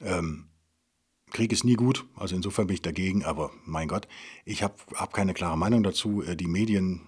Ähm, 0.00 0.46
Krieg 1.30 1.52
ist 1.52 1.64
nie 1.64 1.74
gut, 1.74 2.04
also 2.16 2.34
insofern 2.34 2.66
bin 2.66 2.74
ich 2.74 2.82
dagegen, 2.82 3.24
aber 3.24 3.50
mein 3.64 3.88
Gott, 3.88 4.08
ich 4.44 4.62
habe 4.62 4.74
hab 4.94 5.12
keine 5.12 5.34
klare 5.34 5.56
Meinung 5.56 5.82
dazu. 5.82 6.22
Äh, 6.22 6.36
die 6.36 6.48
Medien 6.48 7.00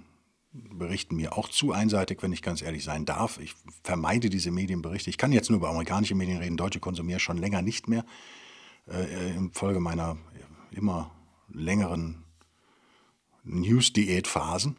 berichten 0.53 1.17
mir 1.17 1.37
auch 1.37 1.49
zu 1.49 1.73
einseitig, 1.73 2.23
wenn 2.23 2.33
ich 2.33 2.43
ganz 2.43 2.63
ehrlich 2.63 2.85
sein 2.85 3.05
darf. 3.05 3.39
Ich 3.39 3.55
vermeide 3.83 4.31
diese 4.31 4.53
Medienberichte. 4.53 5.11
Ich 5.11 5.19
kann 5.19 5.33
jetzt 5.33 5.51
nur 5.51 5.59
über 5.59 5.69
amerikanische 5.69 6.15
Medien 6.15 6.39
reden, 6.39 6.57
deutsche 6.57 6.81
konsumiere 6.81 7.21
schon 7.21 7.39
länger 7.39 7.61
nicht 7.61 7.89
mehr. 7.89 8.05
Äh, 8.91 9.35
infolge 9.35 9.81
meiner 9.81 10.19
immer 10.71 11.11
längeren 11.49 12.25
News-Diät-Phasen. 13.45 14.77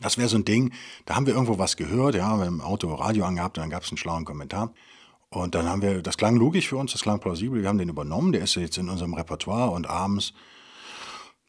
Das 0.00 0.18
wäre 0.18 0.28
so 0.28 0.36
ein 0.36 0.44
Ding, 0.44 0.72
da 1.04 1.16
haben 1.16 1.26
wir 1.26 1.34
irgendwo 1.34 1.58
was 1.58 1.76
gehört, 1.76 2.14
ja, 2.14 2.20
wir 2.20 2.26
haben 2.26 2.42
im 2.42 2.60
Auto 2.60 2.92
Radio 2.94 3.24
angehabt 3.24 3.56
und 3.56 3.62
dann 3.62 3.70
gab 3.70 3.82
es 3.82 3.90
einen 3.90 3.96
schlauen 3.96 4.24
Kommentar. 4.24 4.74
Und 5.30 5.54
dann 5.54 5.68
haben 5.68 5.82
wir, 5.82 6.02
das 6.02 6.16
klang 6.16 6.36
logisch 6.36 6.68
für 6.68 6.76
uns, 6.76 6.92
das 6.92 7.02
klang 7.02 7.20
plausibel, 7.20 7.62
wir 7.62 7.68
haben 7.68 7.78
den 7.78 7.88
übernommen, 7.88 8.32
der 8.32 8.42
ist 8.42 8.54
jetzt 8.56 8.78
in 8.78 8.88
unserem 8.88 9.14
Repertoire 9.14 9.70
und 9.70 9.88
abends 9.88 10.34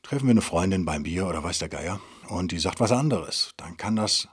treffen 0.02 0.28
wir 0.28 0.32
eine 0.32 0.42
Freundin 0.42 0.86
beim 0.86 1.04
Bier 1.04 1.28
oder 1.28 1.44
weiß 1.44 1.60
der 1.60 1.70
Geier 1.70 2.00
und 2.30 2.52
die 2.52 2.60
sagt 2.60 2.80
was 2.80 2.92
anderes. 2.92 3.52
Dann 3.58 3.76
kann 3.76 3.96
das 3.96 4.30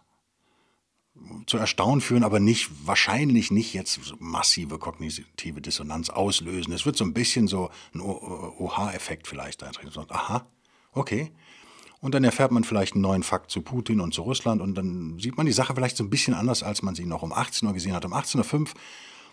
zu 1.46 1.58
Erstaunen 1.58 2.00
führen, 2.00 2.24
aber 2.24 2.40
nicht, 2.40 2.70
wahrscheinlich 2.86 3.50
nicht 3.50 3.72
jetzt 3.72 4.14
massive 4.18 4.78
kognitive 4.78 5.60
Dissonanz 5.60 6.10
auslösen. 6.10 6.72
Es 6.72 6.86
wird 6.86 6.96
so 6.96 7.04
ein 7.04 7.14
bisschen 7.14 7.46
so 7.46 7.70
ein 7.94 8.00
OH-Effekt 8.00 9.26
vielleicht 9.28 9.62
eintreten. 9.62 10.06
Aha, 10.08 10.46
okay. 10.92 11.30
Und 12.00 12.14
dann 12.14 12.24
erfährt 12.24 12.50
man 12.50 12.64
vielleicht 12.64 12.94
einen 12.94 13.02
neuen 13.02 13.22
Fakt 13.22 13.50
zu 13.50 13.62
Putin 13.62 14.00
und 14.00 14.12
zu 14.12 14.22
Russland 14.22 14.60
und 14.60 14.74
dann 14.74 15.18
sieht 15.18 15.36
man 15.36 15.46
die 15.46 15.52
Sache 15.52 15.74
vielleicht 15.74 15.96
so 15.96 16.04
ein 16.04 16.10
bisschen 16.10 16.34
anders, 16.34 16.62
als 16.62 16.82
man 16.82 16.94
sie 16.94 17.06
noch 17.06 17.22
um 17.22 17.32
18 17.32 17.66
Uhr 17.66 17.74
gesehen 17.74 17.94
hat. 17.94 18.04
Um 18.04 18.12
18.05 18.12 18.60
Uhr 18.60 18.66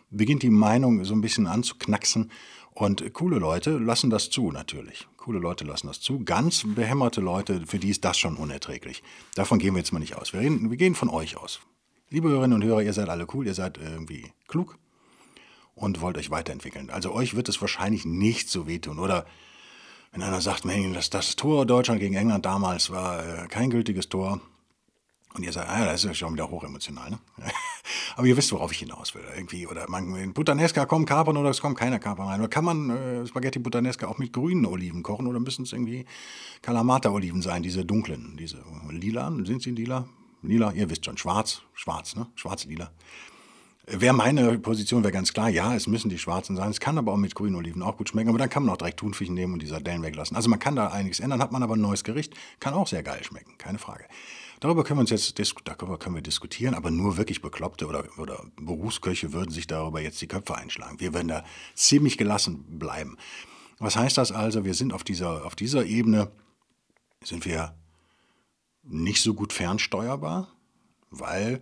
beginnt 0.10 0.44
die 0.44 0.50
Meinung 0.50 1.04
so 1.04 1.14
ein 1.14 1.22
bisschen 1.22 1.48
anzuknacksen 1.48 2.32
und 2.74 3.14
coole 3.14 3.40
Leute 3.40 3.78
lassen 3.78 4.10
das 4.10 4.30
zu, 4.30 4.52
natürlich. 4.52 5.08
Coole 5.18 5.40
Leute 5.40 5.66
lassen 5.66 5.88
das 5.88 6.00
zu. 6.00 6.24
Ganz 6.24 6.64
behämmerte 6.66 7.20
Leute, 7.20 7.62
für 7.68 7.80
die 7.80 7.90
ist 7.90 8.06
das 8.06 8.18
schon 8.18 8.38
unerträglich. 8.38 9.04
Davon 9.36 9.60
gehen 9.60 9.74
wir 9.74 9.80
jetzt 9.80 9.92
mal 9.92 10.00
nicht 10.00 10.16
aus. 10.16 10.32
Wir, 10.32 10.40
reden, 10.40 10.70
wir 10.70 10.78
gehen 10.78 10.96
von 10.96 11.10
euch 11.10 11.36
aus. 11.36 11.60
Liebe 12.14 12.28
Hörerinnen 12.28 12.62
und 12.62 12.68
Hörer, 12.68 12.82
ihr 12.82 12.92
seid 12.92 13.08
alle 13.08 13.26
cool, 13.34 13.48
ihr 13.48 13.54
seid 13.54 13.78
irgendwie 13.78 14.34
klug 14.50 14.78
und 15.76 16.02
wollt 16.02 16.18
euch 16.18 16.30
weiterentwickeln. 16.30 16.90
Also 16.90 17.14
euch 17.14 17.38
wird 17.38 17.48
es 17.48 17.62
wahrscheinlich 17.62 18.04
nicht 18.04 18.50
so 18.50 18.68
wehtun. 18.68 19.00
Oder 19.00 19.26
wenn 20.12 20.22
einer 20.22 20.42
sagt, 20.42 20.66
das, 20.94 21.10
das 21.10 21.38
Tor 21.38 21.66
Deutschland 21.66 22.02
gegen 22.02 22.16
England 22.16 22.46
damals 22.46 22.90
war 22.90 23.26
äh, 23.26 23.48
kein 23.48 23.70
gültiges 23.70 24.10
Tor. 24.10 24.42
Und 25.36 25.44
ihr 25.44 25.54
sagt, 25.54 25.70
ah, 25.70 25.86
das 25.86 26.04
ist 26.04 26.10
ja 26.10 26.14
schon 26.14 26.34
wieder 26.34 26.52
hochemotional. 26.52 27.12
Ne? 27.12 27.20
Aber 28.18 28.28
ihr 28.28 28.36
wisst, 28.36 28.52
worauf 28.52 28.74
ich 28.74 28.80
hinaus 28.80 29.16
will. 29.16 29.24
Irgendwie, 29.34 29.66
oder 29.66 29.90
man, 29.90 30.14
in 30.18 30.34
Puttanesca 30.34 30.86
kommen 30.86 31.06
Kapern 31.06 31.38
oder 31.38 31.50
es 31.50 31.62
kommen 31.62 31.76
keine 31.76 32.02
Kapern 32.02 32.28
rein. 32.28 32.42
Oder 32.42 32.50
kann 32.50 32.66
man 32.66 32.90
äh, 32.90 33.26
Spaghetti 33.26 33.60
Puttanesca 33.60 34.08
auch 34.08 34.18
mit 34.18 34.34
grünen 34.34 34.66
Oliven 34.66 35.02
kochen 35.02 35.28
oder 35.28 35.40
müssen 35.40 35.64
es 35.64 35.72
irgendwie 35.72 36.04
Kalamata-Oliven 36.62 37.42
sein, 37.42 37.64
diese 37.64 37.86
dunklen, 37.86 38.36
diese 38.38 38.62
lilan, 38.90 39.46
sind 39.46 39.62
sie 39.62 39.72
lila? 39.72 40.10
Lila, 40.42 40.72
ihr 40.72 40.90
wisst 40.90 41.06
schon, 41.06 41.18
schwarz, 41.18 41.62
schwarz, 41.74 42.16
ne? 42.16 42.28
Schwarz-lila. 42.36 42.92
Wäre 43.88 44.14
meine 44.14 44.60
Position, 44.60 45.04
wäre 45.04 45.12
ganz 45.12 45.34
klar, 45.34 45.50
ja, 45.50 45.76
es 45.76 45.88
müssen 45.88 46.10
die 46.10 46.20
schwarzen 46.20 46.56
sein. 46.56 46.70
Es 46.70 46.80
kann 46.80 46.98
aber 46.98 47.12
auch 47.12 47.18
mit 47.18 47.34
grünen 47.34 47.56
Oliven 47.56 47.82
auch 47.82 47.98
gut 47.98 48.10
schmecken, 48.10 48.30
aber 48.30 48.38
dann 48.38 48.50
kann 48.50 48.64
man 48.64 48.74
auch 48.74 48.78
direkt 48.78 49.00
Thunfisch 49.00 49.30
nehmen 49.30 49.54
und 49.54 49.62
die 49.62 49.68
Sardellen 49.68 50.04
weglassen. 50.04 50.38
Also 50.38 50.50
man 50.50 50.60
kann 50.60 50.76
da 50.76 50.88
einiges 50.88 51.20
ändern, 51.20 51.42
hat 51.42 51.52
man 51.52 51.64
aber 51.64 51.76
ein 51.76 51.82
neues 51.82 52.04
Gericht, 52.04 52.34
kann 52.60 52.74
auch 52.74 52.88
sehr 52.88 53.04
geil 53.04 53.24
schmecken, 53.24 53.58
keine 53.58 53.80
Frage. 53.80 54.06
Darüber 54.60 54.84
können 54.84 55.00
wir 55.00 55.02
uns 55.02 55.10
jetzt 55.10 55.58
darüber 55.64 55.98
können 55.98 56.14
wir 56.14 56.22
diskutieren, 56.22 56.76
aber 56.76 56.92
nur 56.92 57.18
wirklich 57.18 57.42
Bekloppte 57.42 57.88
oder, 57.88 58.06
oder 58.20 58.46
Berufsköche 58.58 59.34
würden 59.34 59.50
sich 59.50 59.66
darüber 59.66 60.00
jetzt 60.00 60.22
die 60.22 60.28
Köpfe 60.28 60.56
einschlagen. 60.56 61.00
Wir 61.00 61.16
werden 61.16 61.30
da 61.30 61.44
ziemlich 61.74 62.20
gelassen 62.20 62.78
bleiben. 62.78 63.18
Was 63.80 63.96
heißt 63.96 64.20
das 64.20 64.32
also? 64.32 64.64
Wir 64.64 64.76
sind 64.76 64.94
auf 64.94 65.04
dieser, 65.04 65.44
auf 65.46 65.56
dieser 65.56 65.86
Ebene, 65.86 66.32
sind 67.24 67.46
wir 67.46 67.74
nicht 68.84 69.22
so 69.22 69.34
gut 69.34 69.54
fernsteuerbar, 69.54 70.48
weil 71.10 71.62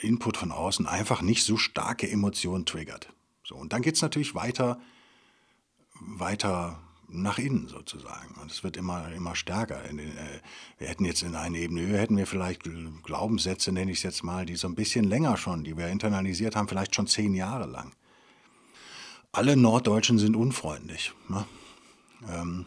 Input 0.00 0.36
von 0.36 0.52
außen 0.52 0.86
einfach 0.86 1.22
nicht 1.22 1.44
so 1.44 1.56
starke 1.56 2.10
Emotionen 2.10 2.66
triggert. 2.66 3.08
So, 3.44 3.56
und 3.56 3.72
dann 3.72 3.82
geht 3.82 3.96
es 3.96 4.02
natürlich 4.02 4.34
weiter, 4.34 4.80
weiter 6.00 6.80
nach 7.08 7.38
innen 7.38 7.68
sozusagen. 7.68 8.34
Und 8.40 8.50
es 8.50 8.64
wird 8.64 8.76
immer, 8.76 9.12
immer 9.12 9.36
stärker. 9.36 9.84
Äh, 9.84 10.40
wir 10.78 10.88
hätten 10.88 11.04
jetzt 11.04 11.22
in 11.22 11.34
einer 11.34 11.58
Ebene 11.58 11.86
höher, 11.86 12.00
hätten 12.00 12.16
wir 12.16 12.26
vielleicht 12.26 12.62
Glaubenssätze, 13.02 13.72
nenne 13.72 13.92
ich 13.92 13.98
es 13.98 14.02
jetzt 14.02 14.24
mal, 14.24 14.46
die 14.46 14.56
so 14.56 14.66
ein 14.66 14.74
bisschen 14.74 15.04
länger 15.04 15.36
schon, 15.36 15.64
die 15.64 15.76
wir 15.76 15.88
internalisiert 15.88 16.56
haben, 16.56 16.68
vielleicht 16.68 16.94
schon 16.94 17.06
zehn 17.06 17.34
Jahre 17.34 17.66
lang. 17.66 17.92
Alle 19.30 19.56
Norddeutschen 19.56 20.18
sind 20.18 20.36
unfreundlich. 20.36 21.12
Ne? 21.28 21.44
Ähm, 22.28 22.66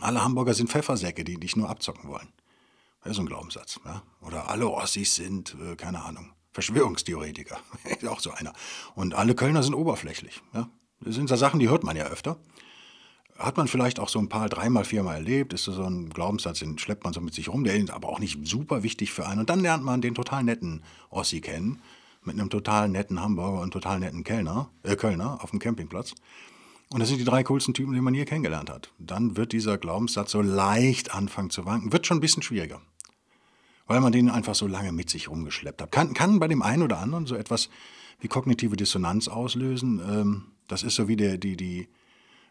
alle 0.00 0.24
Hamburger 0.24 0.54
sind 0.54 0.70
Pfeffersäcke, 0.70 1.24
die 1.24 1.38
dich 1.38 1.56
nur 1.56 1.68
abzocken 1.68 2.08
wollen. 2.08 2.28
Das 3.02 3.12
ist 3.12 3.18
ein 3.18 3.26
Glaubenssatz. 3.26 3.80
Ja? 3.84 4.02
Oder 4.20 4.48
alle 4.48 4.68
Ossis 4.68 5.16
sind, 5.16 5.56
äh, 5.60 5.76
keine 5.76 6.02
Ahnung, 6.02 6.30
Verschwörungstheoretiker. 6.52 7.58
ist 7.84 8.06
auch 8.06 8.20
so 8.20 8.30
einer. 8.30 8.52
Und 8.94 9.14
alle 9.14 9.34
Kölner 9.34 9.62
sind 9.62 9.74
oberflächlich. 9.74 10.40
Ja? 10.54 10.68
Das 11.00 11.14
sind 11.14 11.28
so 11.28 11.36
Sachen, 11.36 11.60
die 11.60 11.68
hört 11.68 11.84
man 11.84 11.96
ja 11.96 12.04
öfter. 12.04 12.38
Hat 13.38 13.56
man 13.56 13.66
vielleicht 13.66 13.98
auch 13.98 14.08
so 14.08 14.18
ein 14.18 14.28
paar, 14.28 14.48
dreimal, 14.48 14.84
viermal 14.84 15.16
erlebt, 15.16 15.52
ist 15.52 15.64
so 15.64 15.82
ein 15.82 16.10
Glaubenssatz, 16.10 16.60
den 16.60 16.78
schleppt 16.78 17.02
man 17.02 17.12
so 17.12 17.20
mit 17.20 17.34
sich 17.34 17.48
rum, 17.48 17.64
der 17.64 17.74
ist 17.76 17.90
aber 17.90 18.08
auch 18.08 18.20
nicht 18.20 18.46
super 18.46 18.82
wichtig 18.82 19.10
für 19.12 19.26
einen. 19.26 19.40
Und 19.40 19.50
dann 19.50 19.60
lernt 19.60 19.82
man 19.82 20.00
den 20.00 20.14
total 20.14 20.44
netten 20.44 20.84
Ossi 21.10 21.40
kennen, 21.40 21.82
mit 22.22 22.38
einem 22.38 22.50
total 22.50 22.88
netten 22.88 23.20
Hamburger 23.20 23.60
und 23.60 23.72
total 23.72 23.98
netten 23.98 24.22
Kellner, 24.22 24.70
äh, 24.84 24.94
Kölner 24.94 25.42
auf 25.42 25.50
dem 25.50 25.58
Campingplatz. 25.58 26.14
Und 26.92 27.00
das 27.00 27.08
sind 27.08 27.18
die 27.18 27.24
drei 27.24 27.42
coolsten 27.42 27.72
Typen, 27.72 27.94
die 27.94 28.00
man 28.00 28.12
hier 28.12 28.26
kennengelernt 28.26 28.68
hat. 28.68 28.92
Dann 28.98 29.36
wird 29.36 29.52
dieser 29.52 29.78
Glaubenssatz 29.78 30.32
so 30.32 30.42
leicht 30.42 31.14
anfangen 31.14 31.50
zu 31.50 31.64
wanken. 31.64 31.92
Wird 31.92 32.06
schon 32.06 32.18
ein 32.18 32.20
bisschen 32.20 32.42
schwieriger. 32.42 32.82
Weil 33.86 34.00
man 34.00 34.12
den 34.12 34.28
einfach 34.28 34.54
so 34.54 34.66
lange 34.66 34.92
mit 34.92 35.08
sich 35.08 35.28
rumgeschleppt 35.28 35.80
hat. 35.80 35.90
Kann, 35.90 36.12
kann 36.12 36.38
bei 36.38 36.48
dem 36.48 36.62
einen 36.62 36.82
oder 36.82 36.98
anderen 36.98 37.26
so 37.26 37.34
etwas 37.34 37.70
wie 38.20 38.28
kognitive 38.28 38.76
Dissonanz 38.76 39.28
auslösen. 39.28 40.00
Ähm, 40.06 40.44
das 40.68 40.82
ist 40.82 40.94
so 40.94 41.08
wie 41.08 41.16
der, 41.16 41.38
die, 41.38 41.56
die, 41.56 41.88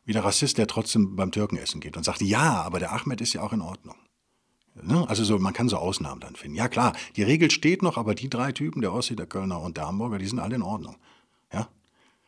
wie 0.06 0.14
der 0.14 0.24
Rassist, 0.24 0.58
der 0.58 0.68
trotzdem 0.68 1.16
beim 1.16 1.32
Türken 1.32 1.58
essen 1.58 1.80
geht 1.80 1.96
und 1.96 2.04
sagt, 2.04 2.22
ja, 2.22 2.64
aber 2.64 2.80
der 2.80 2.92
Ahmed 2.92 3.22
ist 3.22 3.34
ja 3.34 3.42
auch 3.42 3.54
in 3.54 3.62
Ordnung. 3.62 3.96
Ne? 4.82 5.08
Also 5.08 5.24
so, 5.24 5.38
man 5.38 5.54
kann 5.54 5.70
so 5.70 5.78
Ausnahmen 5.78 6.20
dann 6.20 6.36
finden. 6.36 6.58
Ja 6.58 6.68
klar, 6.68 6.94
die 7.16 7.24
Regel 7.24 7.52
steht 7.52 7.84
noch, 7.84 7.98
aber 7.98 8.16
die 8.16 8.30
drei 8.30 8.52
Typen, 8.52 8.82
der 8.82 8.94
Ossi, 8.94 9.16
der 9.16 9.28
Kölner 9.28 9.62
und 9.62 9.78
der 9.78 9.88
Hamburger, 9.88 10.18
die 10.18 10.26
sind 10.28 10.40
alle 10.40 10.56
in 10.56 10.62
Ordnung. 10.62 10.96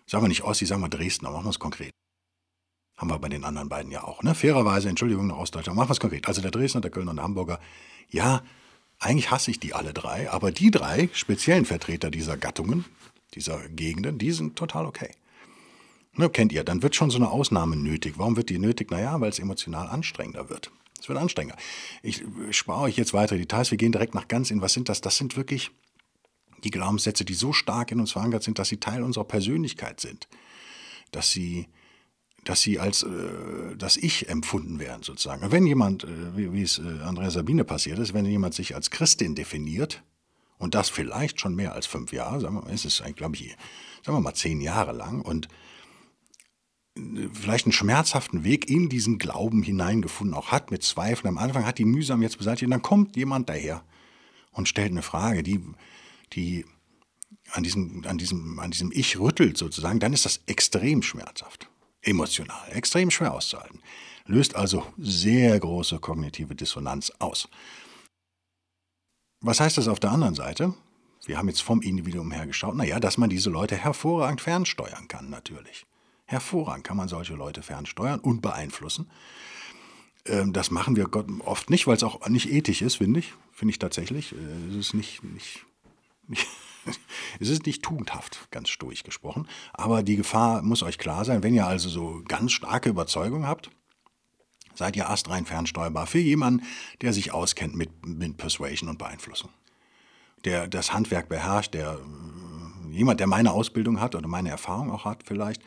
Sagen 0.05 0.23
wir 0.23 0.27
nicht 0.29 0.43
Ossi, 0.43 0.65
sagen 0.65 0.81
wir 0.81 0.89
Dresdner, 0.89 1.31
machen 1.31 1.45
wir 1.45 1.51
es 1.51 1.59
konkret. 1.59 1.91
Haben 2.97 3.09
wir 3.09 3.19
bei 3.19 3.29
den 3.29 3.43
anderen 3.43 3.69
beiden 3.69 3.91
ja 3.91 4.03
auch. 4.03 4.21
Ne? 4.23 4.35
Fairerweise, 4.35 4.89
Entschuldigung, 4.89 5.27
nach 5.27 5.37
Ostdeutschland. 5.37 5.75
Machen 5.77 5.89
wir 5.89 5.93
es 5.93 5.99
konkret. 5.99 6.27
Also 6.27 6.41
der 6.41 6.51
Dresdner, 6.51 6.81
der 6.81 6.91
Kölner 6.91 7.11
und 7.11 7.17
der 7.17 7.25
Hamburger. 7.25 7.59
Ja, 8.09 8.43
eigentlich 8.99 9.31
hasse 9.31 9.51
ich 9.51 9.59
die 9.59 9.73
alle 9.73 9.93
drei, 9.93 10.29
aber 10.29 10.51
die 10.51 10.71
drei 10.71 11.09
speziellen 11.13 11.65
Vertreter 11.65 12.11
dieser 12.11 12.37
Gattungen, 12.37 12.85
dieser 13.33 13.67
Gegenden, 13.69 14.17
die 14.17 14.31
sind 14.31 14.55
total 14.55 14.85
okay. 14.85 15.11
Ne, 16.15 16.29
kennt 16.29 16.53
ihr, 16.53 16.63
dann 16.63 16.83
wird 16.83 16.95
schon 16.95 17.09
so 17.09 17.17
eine 17.17 17.31
Ausnahme 17.31 17.75
nötig. 17.75 18.13
Warum 18.17 18.37
wird 18.37 18.49
die 18.49 18.59
nötig? 18.59 18.91
Naja, 18.91 19.19
weil 19.19 19.29
es 19.29 19.39
emotional 19.39 19.87
anstrengender 19.87 20.49
wird. 20.49 20.71
Es 20.99 21.09
wird 21.09 21.17
anstrengender. 21.17 21.57
Ich 22.03 22.23
spare 22.51 22.81
euch 22.81 22.95
jetzt 22.95 23.13
weitere 23.13 23.39
Details. 23.39 23.71
Wir 23.71 23.77
gehen 23.77 23.91
direkt 23.91 24.13
nach 24.13 24.27
ganz 24.27 24.51
in. 24.51 24.61
Was 24.61 24.73
sind 24.73 24.87
das? 24.89 25.01
Das 25.01 25.17
sind 25.17 25.35
wirklich 25.35 25.71
die 26.63 26.71
Glaubenssätze, 26.71 27.25
die 27.25 27.33
so 27.33 27.53
stark 27.53 27.91
in 27.91 27.99
uns 27.99 28.11
verankert 28.11 28.43
sind, 28.43 28.59
dass 28.59 28.69
sie 28.69 28.77
Teil 28.77 29.03
unserer 29.03 29.25
Persönlichkeit 29.25 29.99
sind. 29.99 30.27
Dass 31.11 31.31
sie 31.31 31.67
dass 32.43 32.61
sie 32.61 32.79
als 32.79 33.03
äh, 33.03 33.75
das 33.77 33.97
Ich 33.97 34.29
empfunden 34.29 34.79
werden, 34.79 35.03
sozusagen. 35.03 35.51
Wenn 35.51 35.65
jemand, 35.65 36.03
äh, 36.03 36.37
wie, 36.37 36.53
wie, 36.53 36.61
es 36.61 36.77
äh, 36.77 37.01
Andrea 37.03 37.29
Sabine 37.29 37.63
passiert 37.63 37.99
ist, 37.99 38.13
wenn 38.13 38.25
jemand 38.25 38.53
sich 38.53 38.75
als 38.75 38.91
Christin 38.91 39.35
definiert, 39.35 40.03
und 40.57 40.75
das 40.75 40.89
vielleicht 40.89 41.39
schon 41.39 41.55
mehr 41.55 41.73
als 41.73 41.87
fünf 41.87 42.13
Jahre, 42.13 42.39
sagen 42.39 42.55
wir 42.55 42.61
mal, 42.61 42.73
es 42.73 42.85
ist 42.85 43.03
glaube 43.15 43.35
ich, 43.35 43.55
sagen 44.03 44.17
wir 44.17 44.21
mal 44.21 44.33
zehn 44.33 44.61
Jahre 44.61 44.93
lang, 44.93 45.21
und 45.21 45.47
äh, 46.97 47.29
vielleicht 47.31 47.65
einen 47.65 47.73
schmerzhaften 47.73 48.43
Weg 48.43 48.69
in 48.69 48.89
diesen 48.89 49.17
Glauben 49.17 49.63
hineingefunden 49.63 50.35
auch 50.35 50.51
hat, 50.51 50.71
mit 50.71 50.83
Zweifeln. 50.83 51.29
Am 51.29 51.37
Anfang 51.37 51.65
hat 51.65 51.77
die 51.77 51.85
mühsam 51.85 52.21
jetzt 52.21 52.37
beseitigt, 52.37 52.65
und 52.65 52.71
dann 52.71 52.81
kommt 52.81 53.15
jemand 53.15 53.49
daher 53.49 53.83
und 54.51 54.67
stellt 54.67 54.91
eine 54.91 55.01
Frage, 55.01 55.43
die, 55.43 55.61
die 56.35 56.65
an 57.51 57.63
diesem, 57.63 58.05
an 58.05 58.17
diesem, 58.17 58.59
an 58.59 58.71
diesem 58.71 58.91
Ich 58.91 59.19
rüttelt 59.19 59.57
sozusagen, 59.57 59.99
dann 59.99 60.13
ist 60.13 60.25
das 60.25 60.41
extrem 60.45 61.01
schmerzhaft 61.01 61.69
emotional, 62.03 62.69
extrem 62.71 63.09
schwer 63.09 63.33
auszuhalten, 63.33 63.79
löst 64.25 64.55
also 64.55 64.85
sehr 64.97 65.59
große 65.59 65.99
kognitive 65.99 66.55
Dissonanz 66.55 67.11
aus. 67.19 67.47
Was 69.41 69.59
heißt 69.59 69.77
das 69.77 69.87
auf 69.87 69.99
der 69.99 70.11
anderen 70.11 70.35
Seite? 70.35 70.73
Wir 71.25 71.37
haben 71.37 71.47
jetzt 71.47 71.61
vom 71.61 71.81
Individuum 71.81 72.31
her 72.31 72.45
geschaut. 72.45 72.75
Naja, 72.75 72.99
dass 72.99 73.17
man 73.17 73.29
diese 73.29 73.49
Leute 73.49 73.75
hervorragend 73.75 74.41
fernsteuern 74.41 75.07
kann, 75.07 75.29
natürlich. 75.29 75.85
Hervorragend 76.25 76.85
kann 76.85 76.97
man 76.97 77.07
solche 77.07 77.33
Leute 77.33 77.61
fernsteuern 77.61 78.19
und 78.19 78.41
beeinflussen. 78.41 79.09
Ähm, 80.25 80.53
das 80.53 80.71
machen 80.71 80.95
wir 80.95 81.09
oft 81.45 81.69
nicht, 81.69 81.87
weil 81.87 81.97
es 81.97 82.03
auch 82.03 82.27
nicht 82.27 82.49
ethisch 82.49 82.81
ist, 82.81 82.95
finde 82.95 83.19
ich. 83.19 83.33
Finde 83.51 83.71
ich 83.71 83.79
tatsächlich. 83.79 84.33
Äh, 84.33 84.69
es 84.69 84.75
ist 84.75 84.93
nicht, 84.93 85.23
nicht, 85.23 85.63
nicht 85.63 85.65
es 87.39 87.49
ist 87.49 87.65
nicht 87.65 87.83
tugendhaft, 87.83 88.47
ganz 88.51 88.69
stoisch 88.69 89.03
gesprochen. 89.03 89.47
Aber 89.73 90.03
die 90.03 90.15
Gefahr 90.15 90.61
muss 90.61 90.83
euch 90.83 90.97
klar 90.97 91.25
sein, 91.25 91.43
wenn 91.43 91.53
ihr 91.53 91.67
also 91.67 91.89
so 91.89 92.21
ganz 92.27 92.51
starke 92.51 92.89
Überzeugung 92.89 93.47
habt, 93.47 93.69
seid 94.75 94.95
ihr 94.95 95.09
astrein 95.09 95.45
fernsteuerbar 95.45 96.07
für 96.07 96.19
jemanden, 96.19 96.65
der 97.01 97.13
sich 97.13 97.31
auskennt 97.31 97.75
mit, 97.75 98.05
mit 98.05 98.37
Persuasion 98.37 98.89
und 98.89 98.97
Beeinflussung. 98.97 99.49
Der 100.45 100.67
das 100.67 100.93
Handwerk 100.93 101.29
beherrscht, 101.29 101.73
der 101.73 101.99
jemand, 102.89 103.19
der 103.19 103.27
meine 103.27 103.51
Ausbildung 103.51 103.99
hat 103.99 104.15
oder 104.15 104.27
meine 104.27 104.49
Erfahrung 104.49 104.91
auch 104.91 105.05
hat 105.05 105.23
vielleicht, 105.25 105.61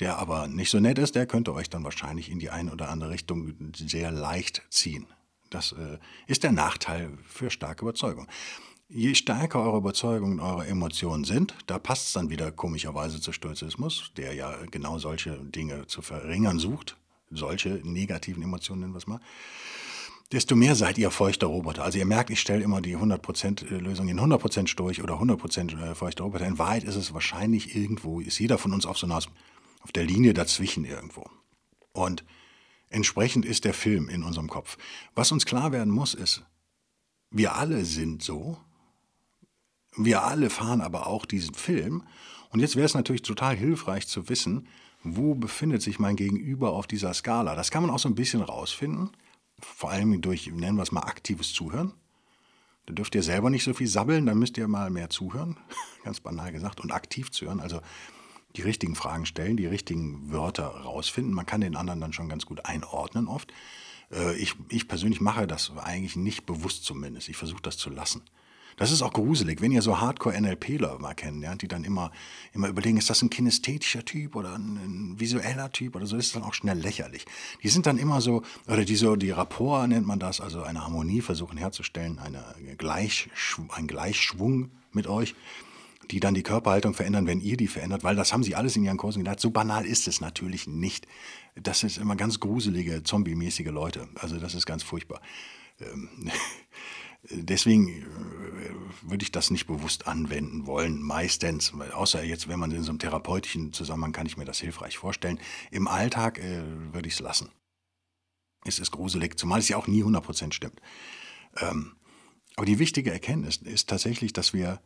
der 0.00 0.18
aber 0.18 0.48
nicht 0.48 0.70
so 0.70 0.80
nett 0.80 0.98
ist, 0.98 1.14
der 1.14 1.26
könnte 1.26 1.52
euch 1.52 1.68
dann 1.68 1.84
wahrscheinlich 1.84 2.30
in 2.30 2.38
die 2.38 2.50
eine 2.50 2.72
oder 2.72 2.88
andere 2.88 3.10
Richtung 3.10 3.54
sehr 3.74 4.10
leicht 4.10 4.62
ziehen. 4.70 5.06
Das 5.50 5.72
äh, 5.72 5.98
ist 6.26 6.42
der 6.42 6.52
Nachteil 6.52 7.18
für 7.26 7.50
starke 7.50 7.82
Überzeugung. 7.84 8.26
Je 8.92 9.14
stärker 9.14 9.60
eure 9.60 9.78
Überzeugungen, 9.78 10.40
eure 10.40 10.66
Emotionen 10.66 11.22
sind, 11.22 11.54
da 11.68 11.78
passt 11.78 12.08
es 12.08 12.12
dann 12.12 12.28
wieder 12.28 12.50
komischerweise 12.50 13.20
zu 13.20 13.30
Stoizismus, 13.30 14.10
der 14.16 14.34
ja 14.34 14.52
genau 14.68 14.98
solche 14.98 15.36
Dinge 15.36 15.86
zu 15.86 16.02
verringern 16.02 16.58
sucht, 16.58 16.96
solche 17.30 17.80
negativen 17.84 18.42
Emotionen 18.42 18.80
nennen 18.80 18.92
wir 18.92 18.98
es 18.98 19.06
mal, 19.06 19.20
desto 20.32 20.56
mehr 20.56 20.74
seid 20.74 20.98
ihr 20.98 21.12
feuchter 21.12 21.46
Roboter. 21.46 21.84
Also 21.84 21.98
ihr 21.98 22.04
merkt, 22.04 22.30
ich 22.30 22.40
stelle 22.40 22.64
immer 22.64 22.80
die 22.80 22.96
100% 22.96 23.78
Lösung 23.78 24.08
in 24.08 24.18
100% 24.18 24.74
durch 24.74 25.00
oder 25.00 25.14
100% 25.14 25.94
feuchter 25.94 26.24
Roboter. 26.24 26.48
In 26.48 26.58
Wahrheit 26.58 26.82
ist 26.82 26.96
es 26.96 27.14
wahrscheinlich 27.14 27.76
irgendwo, 27.76 28.18
ist 28.18 28.40
jeder 28.40 28.58
von 28.58 28.72
uns 28.72 28.86
auf 28.86 28.98
so 28.98 29.06
einer, 29.06 29.18
auf 29.18 29.92
der 29.94 30.04
Linie 30.04 30.34
dazwischen 30.34 30.84
irgendwo. 30.84 31.30
Und 31.92 32.24
entsprechend 32.88 33.44
ist 33.44 33.64
der 33.64 33.74
Film 33.74 34.08
in 34.08 34.24
unserem 34.24 34.48
Kopf. 34.48 34.78
Was 35.14 35.30
uns 35.30 35.46
klar 35.46 35.70
werden 35.70 35.92
muss, 35.92 36.12
ist, 36.12 36.42
wir 37.30 37.54
alle 37.54 37.84
sind 37.84 38.24
so, 38.24 38.58
wir 39.96 40.24
alle 40.24 40.50
fahren 40.50 40.80
aber 40.80 41.06
auch 41.06 41.26
diesen 41.26 41.54
Film. 41.54 42.04
Und 42.50 42.60
jetzt 42.60 42.76
wäre 42.76 42.86
es 42.86 42.94
natürlich 42.94 43.22
total 43.22 43.56
hilfreich 43.56 44.06
zu 44.06 44.28
wissen, 44.28 44.66
wo 45.02 45.34
befindet 45.34 45.82
sich 45.82 45.98
mein 45.98 46.16
Gegenüber 46.16 46.72
auf 46.72 46.86
dieser 46.86 47.14
Skala. 47.14 47.54
Das 47.54 47.70
kann 47.70 47.82
man 47.82 47.90
auch 47.90 47.98
so 47.98 48.08
ein 48.08 48.14
bisschen 48.14 48.42
rausfinden, 48.42 49.10
vor 49.60 49.90
allem 49.90 50.20
durch, 50.20 50.46
nennen 50.48 50.76
wir 50.76 50.82
es 50.82 50.92
mal, 50.92 51.02
aktives 51.02 51.52
Zuhören. 51.52 51.92
Da 52.86 52.94
dürft 52.94 53.14
ihr 53.14 53.22
selber 53.22 53.50
nicht 53.50 53.64
so 53.64 53.72
viel 53.72 53.86
sabbeln, 53.86 54.26
dann 54.26 54.38
müsst 54.38 54.58
ihr 54.58 54.68
mal 54.68 54.90
mehr 54.90 55.10
zuhören, 55.10 55.56
ganz 56.04 56.20
banal 56.20 56.52
gesagt, 56.52 56.80
und 56.80 56.92
aktiv 56.92 57.30
zuhören. 57.30 57.60
Also 57.60 57.80
die 58.56 58.62
richtigen 58.62 58.96
Fragen 58.96 59.26
stellen, 59.26 59.56
die 59.56 59.66
richtigen 59.66 60.32
Wörter 60.32 60.66
rausfinden. 60.66 61.32
Man 61.32 61.46
kann 61.46 61.60
den 61.60 61.76
anderen 61.76 62.00
dann 62.00 62.12
schon 62.12 62.28
ganz 62.28 62.46
gut 62.46 62.66
einordnen 62.66 63.28
oft. 63.28 63.52
Äh, 64.10 64.36
ich, 64.36 64.56
ich 64.68 64.88
persönlich 64.88 65.20
mache 65.20 65.46
das 65.46 65.72
eigentlich 65.76 66.16
nicht 66.16 66.46
bewusst 66.46 66.84
zumindest. 66.84 67.28
Ich 67.28 67.36
versuche 67.36 67.62
das 67.62 67.76
zu 67.76 67.90
lassen. 67.90 68.22
Das 68.76 68.90
ist 68.90 69.02
auch 69.02 69.12
gruselig, 69.12 69.60
wenn 69.60 69.72
ihr 69.72 69.82
so 69.82 70.00
Hardcore-NLPler 70.00 70.98
mal 70.98 71.14
kennenlernt, 71.14 71.62
die 71.62 71.68
dann 71.68 71.84
immer, 71.84 72.10
immer 72.52 72.68
überlegen, 72.68 72.96
ist 72.96 73.10
das 73.10 73.22
ein 73.22 73.30
kinästhetischer 73.30 74.04
Typ 74.04 74.36
oder 74.36 74.54
ein, 74.54 74.76
ein, 74.76 75.20
visueller 75.20 75.70
Typ 75.72 75.96
oder 75.96 76.06
so, 76.06 76.16
ist 76.16 76.34
dann 76.34 76.42
auch 76.42 76.54
schnell 76.54 76.78
lächerlich. 76.78 77.24
Die 77.62 77.68
sind 77.68 77.86
dann 77.86 77.98
immer 77.98 78.20
so, 78.20 78.42
oder 78.66 78.84
die 78.84 78.96
so, 78.96 79.16
die 79.16 79.30
Rapport 79.30 79.88
nennt 79.88 80.06
man 80.06 80.18
das, 80.18 80.40
also 80.40 80.62
eine 80.62 80.82
Harmonie 80.84 81.20
versuchen 81.20 81.58
herzustellen, 81.58 82.18
eine 82.18 82.44
Gleichschw 82.76 83.62
ein 83.70 83.86
Gleichschwung 83.86 84.70
mit 84.92 85.06
euch 85.06 85.34
die 86.10 86.20
dann 86.20 86.34
die 86.34 86.42
Körperhaltung 86.42 86.94
verändern, 86.94 87.26
wenn 87.26 87.40
ihr 87.40 87.56
die 87.56 87.68
verändert, 87.68 88.04
weil 88.04 88.16
das 88.16 88.32
haben 88.32 88.42
sie 88.42 88.56
alles 88.56 88.76
in 88.76 88.84
ihren 88.84 88.96
Kursen 88.96 89.20
gedacht. 89.20 89.40
So 89.40 89.50
banal 89.50 89.86
ist 89.86 90.08
es 90.08 90.20
natürlich 90.20 90.66
nicht. 90.66 91.06
Das 91.54 91.80
sind 91.80 91.96
immer 91.98 92.16
ganz 92.16 92.40
gruselige, 92.40 93.02
zombie-mäßige 93.02 93.68
Leute. 93.68 94.08
Also 94.16 94.38
das 94.38 94.54
ist 94.54 94.66
ganz 94.66 94.82
furchtbar. 94.82 95.20
Ähm, 95.80 96.08
Deswegen 97.22 97.88
äh, 97.88 98.04
würde 99.02 99.22
ich 99.22 99.32
das 99.32 99.50
nicht 99.50 99.66
bewusst 99.66 100.06
anwenden 100.06 100.66
wollen, 100.66 101.02
meistens. 101.02 101.72
Außer 101.92 102.22
jetzt, 102.24 102.48
wenn 102.48 102.58
man 102.58 102.70
in 102.70 102.82
so 102.82 102.90
einem 102.90 102.98
therapeutischen 102.98 103.72
Zusammenhang 103.72 104.12
kann 104.12 104.26
ich 104.26 104.36
mir 104.36 104.44
das 104.44 104.60
hilfreich 104.60 104.98
vorstellen. 104.98 105.38
Im 105.70 105.88
Alltag 105.88 106.38
äh, 106.38 106.62
würde 106.92 107.08
ich 107.08 107.14
es 107.14 107.20
lassen. 107.20 107.50
Es 108.64 108.78
ist 108.78 108.90
gruselig, 108.90 109.38
zumal 109.38 109.60
es 109.60 109.68
ja 109.68 109.76
auch 109.76 109.86
nie 109.86 110.04
100% 110.04 110.52
stimmt. 110.52 110.80
Ähm, 111.58 111.96
aber 112.56 112.66
die 112.66 112.78
wichtige 112.78 113.10
Erkenntnis 113.10 113.56
ist 113.56 113.88
tatsächlich, 113.88 114.32
dass 114.32 114.52
wir, 114.52 114.80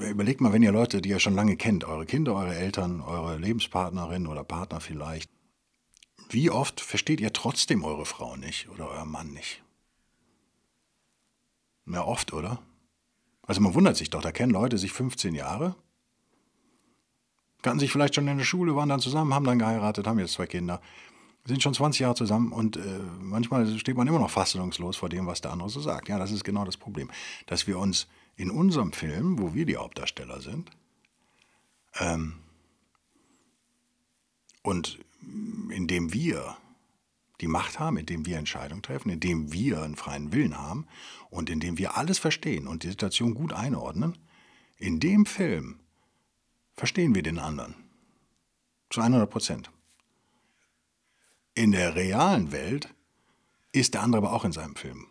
überlegt 0.00 0.40
mal, 0.40 0.52
wenn 0.52 0.62
ihr 0.62 0.72
Leute, 0.72 1.00
die 1.00 1.10
ihr 1.10 1.20
schon 1.20 1.34
lange 1.34 1.56
kennt, 1.56 1.84
eure 1.84 2.06
Kinder, 2.06 2.34
eure 2.34 2.56
Eltern, 2.56 3.00
eure 3.00 3.38
Lebenspartnerin 3.38 4.26
oder 4.26 4.42
Partner 4.42 4.80
vielleicht, 4.80 5.30
wie 6.28 6.50
oft 6.50 6.80
versteht 6.80 7.20
ihr 7.20 7.32
trotzdem 7.32 7.84
eure 7.84 8.04
Frau 8.04 8.36
nicht 8.36 8.68
oder 8.68 8.90
euer 8.90 9.04
Mann 9.04 9.32
nicht? 9.32 9.62
Na, 11.86 12.04
oft, 12.04 12.32
oder? 12.32 12.60
Also 13.42 13.60
man 13.60 13.74
wundert 13.74 13.96
sich 13.96 14.10
doch, 14.10 14.20
da 14.20 14.32
kennen 14.32 14.52
Leute 14.52 14.76
sich 14.76 14.92
15 14.92 15.34
Jahre, 15.34 15.76
kannten 17.62 17.78
sich 17.78 17.92
vielleicht 17.92 18.16
schon 18.16 18.26
in 18.26 18.38
der 18.38 18.44
Schule, 18.44 18.74
waren 18.74 18.88
dann 18.88 19.00
zusammen, 19.00 19.32
haben 19.32 19.44
dann 19.44 19.60
geheiratet, 19.60 20.06
haben 20.06 20.18
jetzt 20.18 20.32
zwei 20.32 20.46
Kinder, 20.46 20.82
sind 21.44 21.62
schon 21.62 21.74
20 21.74 22.00
Jahre 22.00 22.16
zusammen 22.16 22.52
und 22.52 22.76
äh, 22.76 23.00
manchmal 23.20 23.78
steht 23.78 23.96
man 23.96 24.08
immer 24.08 24.18
noch 24.18 24.30
fassungslos 24.30 24.96
vor 24.96 25.08
dem, 25.08 25.26
was 25.26 25.40
der 25.40 25.52
andere 25.52 25.70
so 25.70 25.80
sagt. 25.80 26.08
Ja, 26.08 26.18
das 26.18 26.32
ist 26.32 26.42
genau 26.42 26.64
das 26.64 26.76
Problem, 26.76 27.08
dass 27.46 27.68
wir 27.68 27.78
uns 27.78 28.08
in 28.34 28.50
unserem 28.50 28.92
Film, 28.92 29.38
wo 29.38 29.54
wir 29.54 29.64
die 29.64 29.76
Hauptdarsteller 29.76 30.40
sind, 30.40 30.70
ähm, 32.00 32.34
und 34.62 34.98
indem 35.70 36.12
wir 36.12 36.56
die 37.40 37.48
Macht 37.48 37.78
haben, 37.78 37.96
indem 37.96 38.26
wir 38.26 38.38
Entscheidungen 38.38 38.82
treffen, 38.82 39.10
indem 39.10 39.52
wir 39.52 39.82
einen 39.82 39.96
freien 39.96 40.32
Willen 40.32 40.56
haben 40.56 40.86
und 41.30 41.50
indem 41.50 41.78
wir 41.78 41.96
alles 41.96 42.18
verstehen 42.18 42.66
und 42.66 42.82
die 42.82 42.88
Situation 42.88 43.34
gut 43.34 43.52
einordnen, 43.52 44.16
in 44.78 45.00
dem 45.00 45.26
Film 45.26 45.80
verstehen 46.74 47.14
wir 47.14 47.22
den 47.22 47.38
anderen. 47.38 47.74
Zu 48.90 49.00
100 49.00 49.28
Prozent. 49.28 49.70
In 51.54 51.72
der 51.72 51.94
realen 51.94 52.52
Welt 52.52 52.94
ist 53.72 53.94
der 53.94 54.02
andere 54.02 54.22
aber 54.22 54.32
auch 54.32 54.44
in 54.44 54.52
seinem 54.52 54.76
Film. 54.76 55.06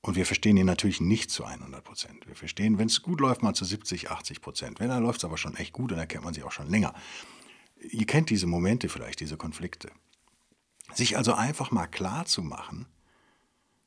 Und 0.00 0.14
wir 0.14 0.26
verstehen 0.26 0.56
ihn 0.56 0.66
natürlich 0.66 1.00
nicht 1.00 1.30
zu 1.30 1.44
100 1.44 1.82
Prozent. 1.82 2.26
Wir 2.26 2.36
verstehen, 2.36 2.78
wenn 2.78 2.86
es 2.86 3.02
gut 3.02 3.20
läuft, 3.20 3.42
mal 3.42 3.54
zu 3.54 3.64
70, 3.64 4.10
80 4.10 4.40
Prozent. 4.40 4.80
Wenn 4.80 4.90
er 4.90 5.00
läuft 5.00 5.18
es 5.18 5.24
aber 5.24 5.36
schon 5.36 5.56
echt 5.56 5.72
gut, 5.72 5.90
dann 5.90 5.98
erkennt 5.98 6.24
man 6.24 6.34
sich 6.34 6.44
auch 6.44 6.52
schon 6.52 6.70
länger. 6.70 6.94
Ihr 7.80 8.06
kennt 8.06 8.30
diese 8.30 8.46
Momente 8.46 8.88
vielleicht, 8.88 9.20
diese 9.20 9.36
Konflikte. 9.36 9.90
Sich 10.94 11.16
also 11.16 11.34
einfach 11.34 11.70
mal 11.70 11.86
klar 11.86 12.24
zu 12.26 12.42
machen, 12.42 12.86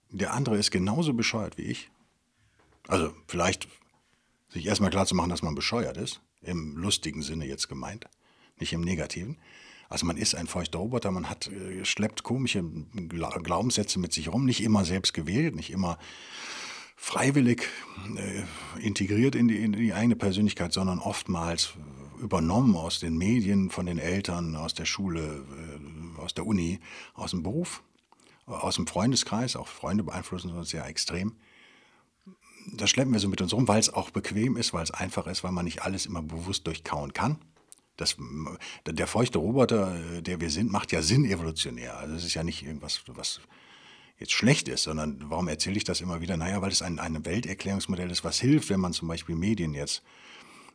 der 0.09 0.33
andere 0.33 0.57
ist 0.57 0.71
genauso 0.71 1.13
bescheuert 1.13 1.57
wie 1.57 1.63
ich. 1.63 1.89
Also 2.87 3.13
vielleicht 3.27 3.67
sich 4.49 4.65
erstmal 4.65 4.89
klar 4.89 5.05
zu 5.05 5.15
machen, 5.15 5.29
dass 5.29 5.41
man 5.41 5.55
bescheuert 5.55 5.97
ist, 5.97 6.21
im 6.41 6.75
lustigen 6.75 7.21
Sinne 7.21 7.45
jetzt 7.45 7.69
gemeint, 7.69 8.07
nicht 8.59 8.73
im 8.73 8.81
negativen. 8.81 9.37
Also 9.89 10.05
man 10.05 10.17
ist 10.17 10.35
ein 10.35 10.47
feuchter 10.47 10.79
Roboter, 10.79 11.11
man 11.11 11.29
hat, 11.29 11.47
äh, 11.47 11.83
schleppt 11.85 12.23
komische 12.23 12.63
Glaubenssätze 12.63 13.99
mit 13.99 14.13
sich 14.13 14.29
rum, 14.29 14.45
nicht 14.45 14.63
immer 14.63 14.85
selbst 14.85 15.13
gewählt, 15.13 15.55
nicht 15.55 15.69
immer 15.69 15.97
freiwillig 16.95 17.67
äh, 18.15 18.43
integriert 18.79 19.35
in 19.35 19.47
die, 19.47 19.63
in 19.63 19.73
die 19.73 19.93
eigene 19.93 20.15
Persönlichkeit, 20.15 20.71
sondern 20.71 20.99
oftmals 20.99 21.73
übernommen 22.21 22.75
aus 22.75 22.99
den 22.99 23.17
Medien, 23.17 23.69
von 23.69 23.86
den 23.86 23.97
Eltern, 23.97 24.55
aus 24.55 24.73
der 24.73 24.86
Schule, 24.86 25.43
äh, 26.17 26.21
aus 26.21 26.34
der 26.34 26.45
Uni, 26.45 26.79
aus 27.13 27.31
dem 27.31 27.43
Beruf, 27.43 27.84
aus 28.45 28.75
dem 28.75 28.88
Freundeskreis. 28.88 29.55
Auch 29.55 29.67
Freunde 29.67 30.03
beeinflussen 30.03 30.51
uns 30.51 30.69
sehr 30.69 30.86
extrem. 30.86 31.36
Das 32.73 32.89
schleppen 32.89 33.12
wir 33.12 33.19
so 33.19 33.27
mit 33.27 33.41
uns 33.41 33.53
rum, 33.53 33.67
weil 33.67 33.79
es 33.79 33.91
auch 33.91 34.12
bequem 34.12 34.55
ist, 34.55 34.71
weil 34.71 34.84
es 34.84 34.91
einfach 34.91 35.25
ist, 35.27 35.43
weil 35.43 35.51
man 35.51 35.65
nicht 35.65 35.81
alles 35.81 36.05
immer 36.05 36.21
bewusst 36.21 36.67
durchkauen 36.67 37.13
kann. 37.13 37.39
Das, 37.97 38.15
der 38.86 39.07
feuchte 39.07 39.39
Roboter, 39.39 39.95
äh, 39.95 40.21
der 40.21 40.39
wir 40.39 40.49
sind, 40.49 40.71
macht 40.71 40.91
ja 40.91 41.01
Sinn 41.01 41.25
evolutionär. 41.25 41.97
Also 41.97 42.15
es 42.15 42.23
ist 42.23 42.36
ja 42.36 42.43
nicht 42.43 42.63
irgendwas, 42.63 43.01
was 43.07 43.41
jetzt 44.19 44.31
schlecht 44.31 44.67
ist, 44.67 44.84
sondern 44.84 45.23
warum 45.25 45.47
erzähle 45.47 45.77
ich 45.77 45.84
das 45.84 46.01
immer 46.01 46.21
wieder? 46.21 46.38
Naja, 46.38 46.62
weil 46.62 46.71
es 46.71 46.84
ein, 46.84 46.99
ein 46.99 47.25
Welterklärungsmodell 47.25 48.12
ist, 48.12 48.23
was 48.23 48.39
hilft, 48.39 48.69
wenn 48.69 48.79
man 48.79 48.93
zum 48.93 49.07
Beispiel 49.07 49.36
Medien 49.36 49.73
jetzt 49.73 49.99
äh, 49.99 50.20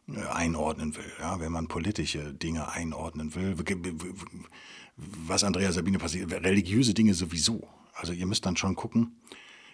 einordnen 0.09 0.95
will, 0.97 1.12
ja, 1.19 1.40
wenn 1.40 1.53
man 1.53 1.69
politische 1.69 2.33
Dinge 2.33 2.69
einordnen 2.69 3.35
will, 3.35 3.57
was 4.97 5.45
Andrea 5.45 5.73
Sabine 5.73 5.99
passiert, 5.99 6.33
religiöse 6.33 6.95
Dinge 6.95 7.14
sowieso. 7.14 7.69
Also 7.92 8.12
ihr 8.12 8.27
müsst 8.27 8.47
dann 8.47 8.57
schon 8.57 8.77
gucken. 8.77 9.21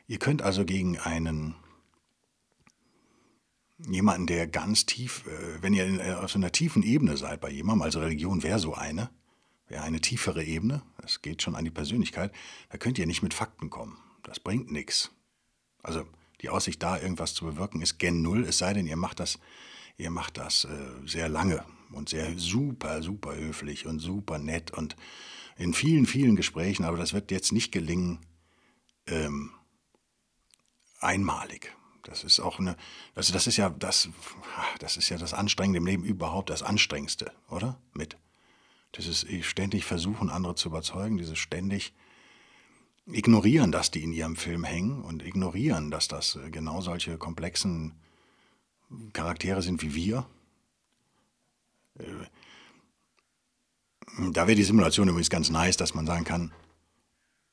Ihr 0.07 0.19
könnt 0.19 0.43
also 0.43 0.65
gegen 0.65 0.99
einen 0.99 1.55
jemanden, 3.89 4.27
der 4.27 4.47
ganz 4.47 4.87
tief, 4.87 5.25
äh, 5.27 5.63
wenn 5.63 5.75
ihr 5.75 5.87
äh, 6.01 6.15
auf 6.15 6.31
so 6.31 6.39
einer 6.39 6.53
tiefen 6.53 6.83
Ebene 6.83 7.17
seid 7.17 7.41
bei 7.41 7.51
jemandem, 7.51 7.83
also 7.83 8.01
Religion 8.01 8.43
wäre 8.43 8.59
so 8.59 8.75
eine, 8.75 9.11
wäre 9.67 9.83
eine 9.83 10.01
tiefere 10.01 10.45
Ebene, 10.45 10.83
das 11.01 11.23
geht 11.23 11.43
schon 11.43 11.57
an 11.57 11.65
die 11.65 11.71
Persönlichkeit, 11.71 12.33
da 12.71 12.79
könnt 12.79 12.99
ihr 12.99 13.07
nicht 13.07 13.23
mit 13.23 13.35
Fakten 13.35 13.71
kommen. 13.71 13.99
Das 14.23 14.39
bringt 14.39 14.71
nichts. 14.71 15.11
Also 15.83 16.07
die 16.43 16.49
Aussicht 16.49 16.83
da, 16.83 17.01
irgendwas 17.01 17.35
zu 17.35 17.45
bewirken, 17.45 17.81
ist 17.81 17.99
gen 17.99 18.23
Null, 18.23 18.45
es 18.45 18.59
sei 18.59 18.73
denn, 18.73 18.87
ihr 18.87 18.97
macht 18.97 19.19
das, 19.19 19.39
ihr 19.97 20.11
macht 20.11 20.39
das 20.39 20.65
äh, 20.65 20.69
sehr 21.07 21.29
lange 21.29 21.65
und 21.93 22.09
sehr 22.09 22.39
super, 22.39 23.03
super 23.03 23.35
höflich 23.35 23.87
und 23.87 23.99
super 23.99 24.39
nett 24.39 24.71
und 24.71 24.97
in 25.57 25.75
vielen, 25.75 26.07
vielen 26.07 26.37
Gesprächen, 26.37 26.85
aber 26.85 26.97
das 26.97 27.13
wird 27.13 27.31
jetzt 27.31 27.53
nicht 27.53 27.73
gelingen, 27.73 28.21
ähm, 29.07 29.53
einmalig. 31.01 31.75
Das 32.03 32.25
ist 32.25 32.41
auch 32.41 32.59
eine, 32.59 32.77
also 33.15 33.33
das 33.33 33.47
ist 33.47 33.57
ja 33.57 33.71
das, 33.71 34.09
das 34.81 34.97
ist 34.97 35.09
ja 35.09 35.19
das 35.19 35.35
Anstrengende 35.35 35.79
im 35.79 35.87
Leben 35.87 36.05
überhaupt, 36.05 36.51
das 36.51 36.63
Anstrengendste, 36.63 37.33
oder? 37.49 37.81
Mit. 37.93 38.17
Das 38.93 39.07
ist 39.07 39.27
ständig 39.45 39.85
versuchen, 39.85 40.29
andere 40.29 40.55
zu 40.55 40.69
überzeugen, 40.69 41.17
dieses 41.17 41.39
ständig 41.39 41.95
ignorieren, 43.07 43.73
dass 43.73 43.91
die 43.91 44.03
in 44.03 44.13
ihrem 44.13 44.37
Film 44.37 44.65
hängen 44.65 45.03
und 45.03 45.23
ignorieren, 45.25 45.91
dass 45.91 46.09
das 46.09 46.37
äh, 46.37 46.51
genau 46.51 46.81
solche 46.81 47.19
komplexen 47.19 47.95
Charaktere 49.13 49.63
sind 49.63 49.83
wie 49.83 49.95
wir. 49.95 50.27
Äh, 51.99 52.05
da 54.33 54.47
wäre 54.47 54.57
die 54.57 54.63
Simulation 54.63 55.09
übrigens 55.09 55.31
ganz 55.31 55.51
nice, 55.51 55.77
dass 55.77 55.95
man 55.95 56.07
sagen 56.07 56.25
kann, 56.25 56.53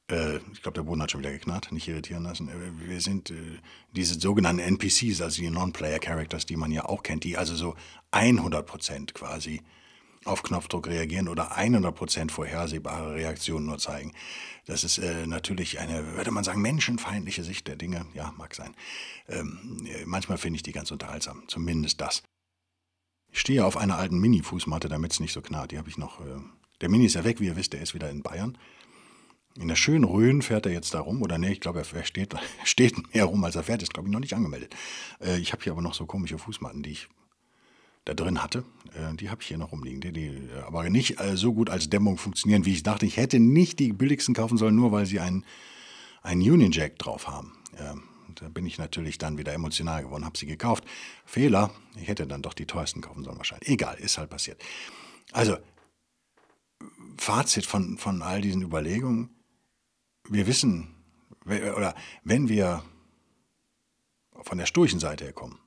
äh, 0.09 0.37
ich 0.51 0.61
glaube, 0.61 0.75
der 0.75 0.83
Boden 0.83 1.01
hat 1.01 1.11
schon 1.11 1.21
wieder 1.21 1.31
geknarrt, 1.31 1.71
nicht 1.71 1.87
irritieren 1.87 2.23
lassen. 2.23 2.49
Äh, 2.49 2.87
wir 2.87 3.01
sind 3.01 3.31
äh, 3.31 3.59
diese 3.95 4.19
sogenannten 4.19 4.59
NPCs, 4.59 5.21
also 5.21 5.41
die 5.41 5.49
Non-Player-Characters, 5.49 6.45
die 6.45 6.55
man 6.57 6.71
ja 6.71 6.85
auch 6.85 7.03
kennt, 7.03 7.23
die 7.23 7.37
also 7.37 7.55
so 7.55 7.75
100% 8.11 9.13
quasi 9.13 9.61
auf 10.25 10.43
Knopfdruck 10.43 10.87
reagieren 10.87 11.27
oder 11.27 11.57
100% 11.57 12.31
vorhersehbare 12.31 13.15
Reaktionen 13.15 13.65
nur 13.65 13.77
zeigen. 13.77 14.13
Das 14.65 14.83
ist 14.83 14.97
äh, 14.97 15.25
natürlich 15.25 15.79
eine, 15.79 16.15
würde 16.15 16.31
man 16.31 16.43
sagen, 16.43 16.61
menschenfeindliche 16.61 17.43
Sicht 17.43 17.67
der 17.67 17.75
Dinge. 17.75 18.05
Ja, 18.13 18.33
mag 18.37 18.53
sein. 18.53 18.75
Ähm, 19.27 19.87
manchmal 20.05 20.37
finde 20.37 20.57
ich 20.57 20.63
die 20.63 20.71
ganz 20.71 20.91
unterhaltsam, 20.91 21.43
zumindest 21.47 22.01
das. 22.01 22.23
Ich 23.31 23.39
stehe 23.39 23.65
auf 23.65 23.77
einer 23.77 23.97
alten 23.97 24.19
Mini-Fußmatte, 24.19 24.89
damit 24.89 25.13
es 25.13 25.19
nicht 25.19 25.33
so 25.33 25.41
knarrt. 25.41 25.71
Die 25.71 25.77
habe 25.77 25.89
ich 25.89 25.97
noch. 25.97 26.19
Äh, 26.21 26.39
der 26.81 26.89
Mini 26.89 27.05
ist 27.05 27.15
ja 27.15 27.23
weg, 27.23 27.39
wie 27.39 27.47
ihr 27.47 27.55
wisst, 27.55 27.73
der 27.73 27.81
ist 27.81 27.93
wieder 27.93 28.09
in 28.09 28.21
Bayern. 28.21 28.57
In 29.59 29.67
der 29.67 29.75
schönen 29.75 30.05
Rhön 30.05 30.41
fährt 30.41 30.65
er 30.65 30.71
jetzt 30.71 30.93
da 30.93 30.99
rum. 30.99 31.21
Oder 31.21 31.37
nee, 31.37 31.51
ich 31.51 31.59
glaube, 31.59 31.79
er 31.79 32.03
steht, 32.03 32.35
steht 32.63 33.13
mehr 33.13 33.25
rum, 33.25 33.43
als 33.43 33.55
er 33.55 33.63
fährt. 33.63 33.81
Ist, 33.81 33.93
glaube 33.93 34.07
ich, 34.07 34.13
noch 34.13 34.19
nicht 34.19 34.33
angemeldet. 34.33 34.75
Äh, 35.21 35.39
ich 35.39 35.51
habe 35.51 35.63
hier 35.63 35.71
aber 35.71 35.81
noch 35.81 35.93
so 35.93 36.05
komische 36.05 36.37
Fußmatten, 36.37 36.83
die 36.83 36.91
ich 36.91 37.09
da 38.09 38.13
drin 38.15 38.41
hatte. 38.41 38.63
Äh, 38.93 39.15
die 39.15 39.29
habe 39.29 39.41
ich 39.41 39.47
hier 39.47 39.57
noch 39.57 39.71
rumliegen. 39.71 40.01
Die, 40.01 40.11
die 40.11 40.27
äh, 40.27 40.61
aber 40.65 40.89
nicht 40.89 41.19
äh, 41.19 41.37
so 41.37 41.53
gut 41.53 41.69
als 41.69 41.89
Dämmung 41.89 42.17
funktionieren, 42.17 42.65
wie 42.65 42.73
ich 42.73 42.83
dachte. 42.83 43.05
Ich 43.05 43.17
hätte 43.17 43.39
nicht 43.39 43.79
die 43.79 43.93
billigsten 43.93 44.33
kaufen 44.33 44.57
sollen, 44.57 44.75
nur 44.75 44.91
weil 44.91 45.05
sie 45.05 45.19
einen, 45.19 45.45
einen 46.21 46.41
Union 46.41 46.71
Jack 46.71 46.97
drauf 46.97 47.27
haben. 47.27 47.53
Ähm, 47.77 48.03
da 48.35 48.49
bin 48.49 48.65
ich 48.65 48.77
natürlich 48.77 49.17
dann 49.17 49.37
wieder 49.37 49.53
emotional 49.53 50.03
geworden, 50.03 50.25
habe 50.25 50.37
sie 50.37 50.45
gekauft. 50.45 50.83
Fehler, 51.25 51.71
ich 51.95 52.07
hätte 52.07 52.27
dann 52.27 52.41
doch 52.41 52.53
die 52.53 52.65
teuersten 52.65 53.01
kaufen 53.01 53.23
sollen 53.23 53.37
wahrscheinlich. 53.37 53.69
Egal, 53.69 53.97
ist 53.97 54.17
halt 54.17 54.29
passiert. 54.29 54.61
Also, 55.31 55.57
Fazit 57.17 57.65
von, 57.65 57.97
von 57.97 58.21
all 58.21 58.41
diesen 58.41 58.61
Überlegungen, 58.61 59.29
wir 60.29 60.47
wissen, 60.47 60.95
oder 61.45 61.95
wenn 62.23 62.47
wir 62.49 62.83
von 64.43 64.57
der 64.57 64.67
sturchen 64.67 64.99
Seite 64.99 65.25
her 65.25 65.33
kommen 65.33 65.59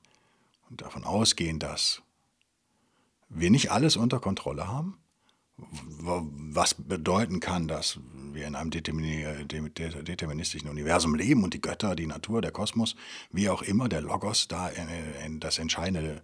und 0.69 0.81
davon 0.81 1.03
ausgehen, 1.03 1.59
dass 1.59 2.02
wir 3.35 3.49
nicht 3.49 3.71
alles 3.71 3.97
unter 3.97 4.19
Kontrolle 4.19 4.67
haben, 4.67 4.97
was 5.57 6.73
bedeuten 6.73 7.39
kann, 7.39 7.67
dass 7.67 7.99
wir 8.31 8.47
in 8.47 8.55
einem 8.55 8.71
deterministischen 8.71 10.69
Universum 10.69 11.13
leben 11.15 11.43
und 11.43 11.53
die 11.53 11.61
Götter, 11.61 11.95
die 11.95 12.07
Natur, 12.07 12.41
der 12.41 12.51
Kosmos, 12.51 12.95
wie 13.31 13.49
auch 13.49 13.61
immer, 13.61 13.87
der 13.87 14.01
Logos 14.01 14.47
da 14.47 14.71
das 15.39 15.59
entscheidende 15.59 16.23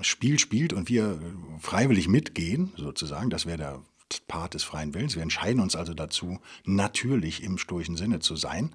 Spiel 0.00 0.40
spielt 0.40 0.72
und 0.72 0.88
wir 0.88 1.20
freiwillig 1.60 2.08
mitgehen, 2.08 2.72
sozusagen, 2.76 3.30
das 3.30 3.46
wäre 3.46 3.58
der 3.58 3.80
Part 4.26 4.54
des 4.54 4.64
freien 4.64 4.94
Willens. 4.94 5.14
Wir 5.14 5.22
entscheiden 5.22 5.60
uns 5.60 5.76
also 5.76 5.94
dazu, 5.94 6.40
natürlich 6.64 7.44
im 7.44 7.58
stoischen 7.58 7.96
Sinne 7.96 8.18
zu 8.18 8.34
sein. 8.34 8.74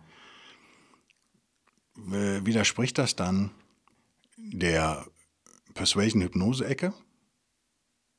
Widerspricht 1.96 2.98
das 2.98 3.18
dann 3.18 3.52
der 4.38 5.06
Persuasion-Hypnose-Ecke? 5.74 6.94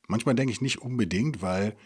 Manchmal 0.08 0.34
denke 0.34 0.52
ich 0.52 0.60
nicht 0.60 0.82
unbedingt, 0.82 1.42
weil 1.42 1.76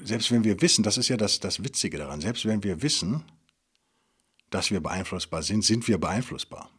selbst 0.00 0.30
wenn 0.30 0.44
wir 0.44 0.60
wissen, 0.60 0.82
das 0.82 0.98
ist 0.98 1.08
ja 1.08 1.16
das, 1.16 1.40
das 1.40 1.62
Witzige 1.64 1.98
daran, 1.98 2.20
selbst 2.20 2.46
wenn 2.46 2.62
wir 2.62 2.82
wissen, 2.82 3.24
dass 4.50 4.70
wir 4.70 4.80
beeinflussbar 4.80 5.42
sind, 5.42 5.64
sind 5.64 5.88
wir 5.88 5.98
beeinflussbar. 5.98 6.70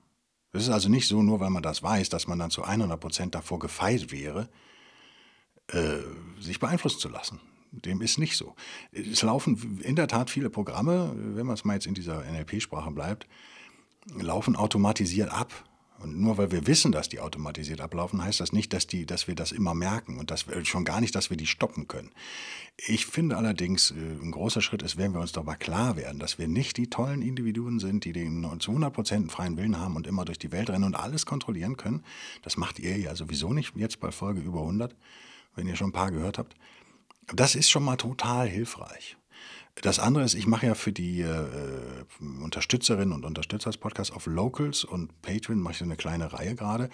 Es 0.51 0.63
ist 0.63 0.69
also 0.69 0.89
nicht 0.89 1.07
so, 1.07 1.23
nur 1.23 1.39
weil 1.39 1.49
man 1.49 1.63
das 1.63 1.81
weiß, 1.81 2.09
dass 2.09 2.27
man 2.27 2.37
dann 2.37 2.51
zu 2.51 2.63
100% 2.63 3.31
davor 3.31 3.59
gefeit 3.59 4.11
wäre, 4.11 4.49
äh, 5.67 5.97
sich 6.39 6.59
beeinflussen 6.59 6.99
zu 6.99 7.09
lassen. 7.09 7.39
Dem 7.71 8.01
ist 8.01 8.19
nicht 8.19 8.37
so. 8.37 8.55
Es 8.91 9.23
laufen 9.23 9.81
in 9.81 9.95
der 9.95 10.07
Tat 10.07 10.29
viele 10.29 10.51
Programme, 10.51 11.13
wenn 11.15 11.47
man 11.47 11.55
es 11.55 11.65
mal 11.65 11.73
jetzt 11.73 11.87
in 11.87 11.95
dieser 11.95 12.23
NLP-Sprache 12.23 12.91
bleibt, 12.91 13.27
laufen 14.15 14.55
automatisiert 14.55 15.31
ab. 15.31 15.51
Und 15.99 16.19
nur 16.19 16.37
weil 16.37 16.51
wir 16.51 16.67
wissen, 16.67 16.91
dass 16.91 17.07
die 17.07 17.19
automatisiert 17.19 17.79
ablaufen, 17.79 18.23
heißt 18.23 18.39
das 18.39 18.51
nicht, 18.51 18.73
dass, 18.73 18.87
die, 18.87 19.05
dass 19.05 19.27
wir 19.27 19.35
das 19.35 19.51
immer 19.51 19.73
merken 19.73 20.19
und 20.19 20.31
dass 20.31 20.47
wir, 20.47 20.63
schon 20.65 20.83
gar 20.83 20.99
nicht, 20.99 21.15
dass 21.15 21.29
wir 21.29 21.37
die 21.37 21.47
stoppen 21.47 21.87
können. 21.87 22.11
Ich 22.77 23.05
finde 23.05 23.37
allerdings, 23.37 23.91
äh, 23.91 23.93
ein 23.95 24.31
großer 24.31 24.61
Schritt 24.61 24.81
ist, 24.81 24.97
wenn 24.97 25.13
wir 25.13 25.21
uns 25.21 25.31
darüber 25.31 25.55
klar 25.55 25.95
werden, 25.95 26.19
dass 26.19 26.37
wir 26.37 26.47
nicht 26.47 26.77
die 26.77 26.89
tollen 26.89 27.21
Individuen 27.21 27.79
sind, 27.79 28.05
die 28.05 28.11
den 28.11 28.43
zu 28.59 28.71
100% 28.71 29.13
einen 29.13 29.29
freien 29.29 29.55
Willen 29.55 29.79
haben 29.79 29.95
und 29.95 30.07
immer 30.07 30.25
durch 30.25 30.39
die 30.39 30.51
Welt 30.51 30.69
rennen 30.69 30.83
und 30.83 30.95
alles 30.95 31.25
kontrollieren 31.25 31.77
können. 31.77 32.03
Das 32.41 32.57
macht 32.57 32.79
ihr 32.79 32.97
ja 32.97 33.15
sowieso 33.15 33.53
nicht, 33.53 33.73
jetzt 33.75 33.99
bei 33.99 34.11
Folge 34.11 34.41
über 34.41 34.61
100, 34.61 34.95
wenn 35.55 35.67
ihr 35.67 35.75
schon 35.75 35.89
ein 35.89 35.93
paar 35.93 36.11
gehört 36.11 36.37
habt. 36.37 36.55
Das 37.27 37.55
ist 37.55 37.69
schon 37.69 37.83
mal 37.83 37.95
total 37.95 38.47
hilfreich. 38.47 39.15
Das 39.81 39.99
andere 39.99 40.23
ist, 40.23 40.35
ich 40.35 40.47
mache 40.47 40.67
ja 40.67 40.75
für 40.75 40.91
die 40.91 41.21
äh, 41.21 42.05
Unterstützerinnen 42.19 43.13
und 43.13 43.25
Unterstützer 43.25 43.69
des 43.69 43.77
Podcasts 43.77 44.13
auf 44.13 44.27
Locals 44.27 44.83
und 44.83 45.21
Patreon 45.21 45.59
mache 45.59 45.73
ich 45.73 45.81
eine 45.81 45.95
kleine 45.95 46.31
Reihe 46.31 46.55
gerade 46.55 46.89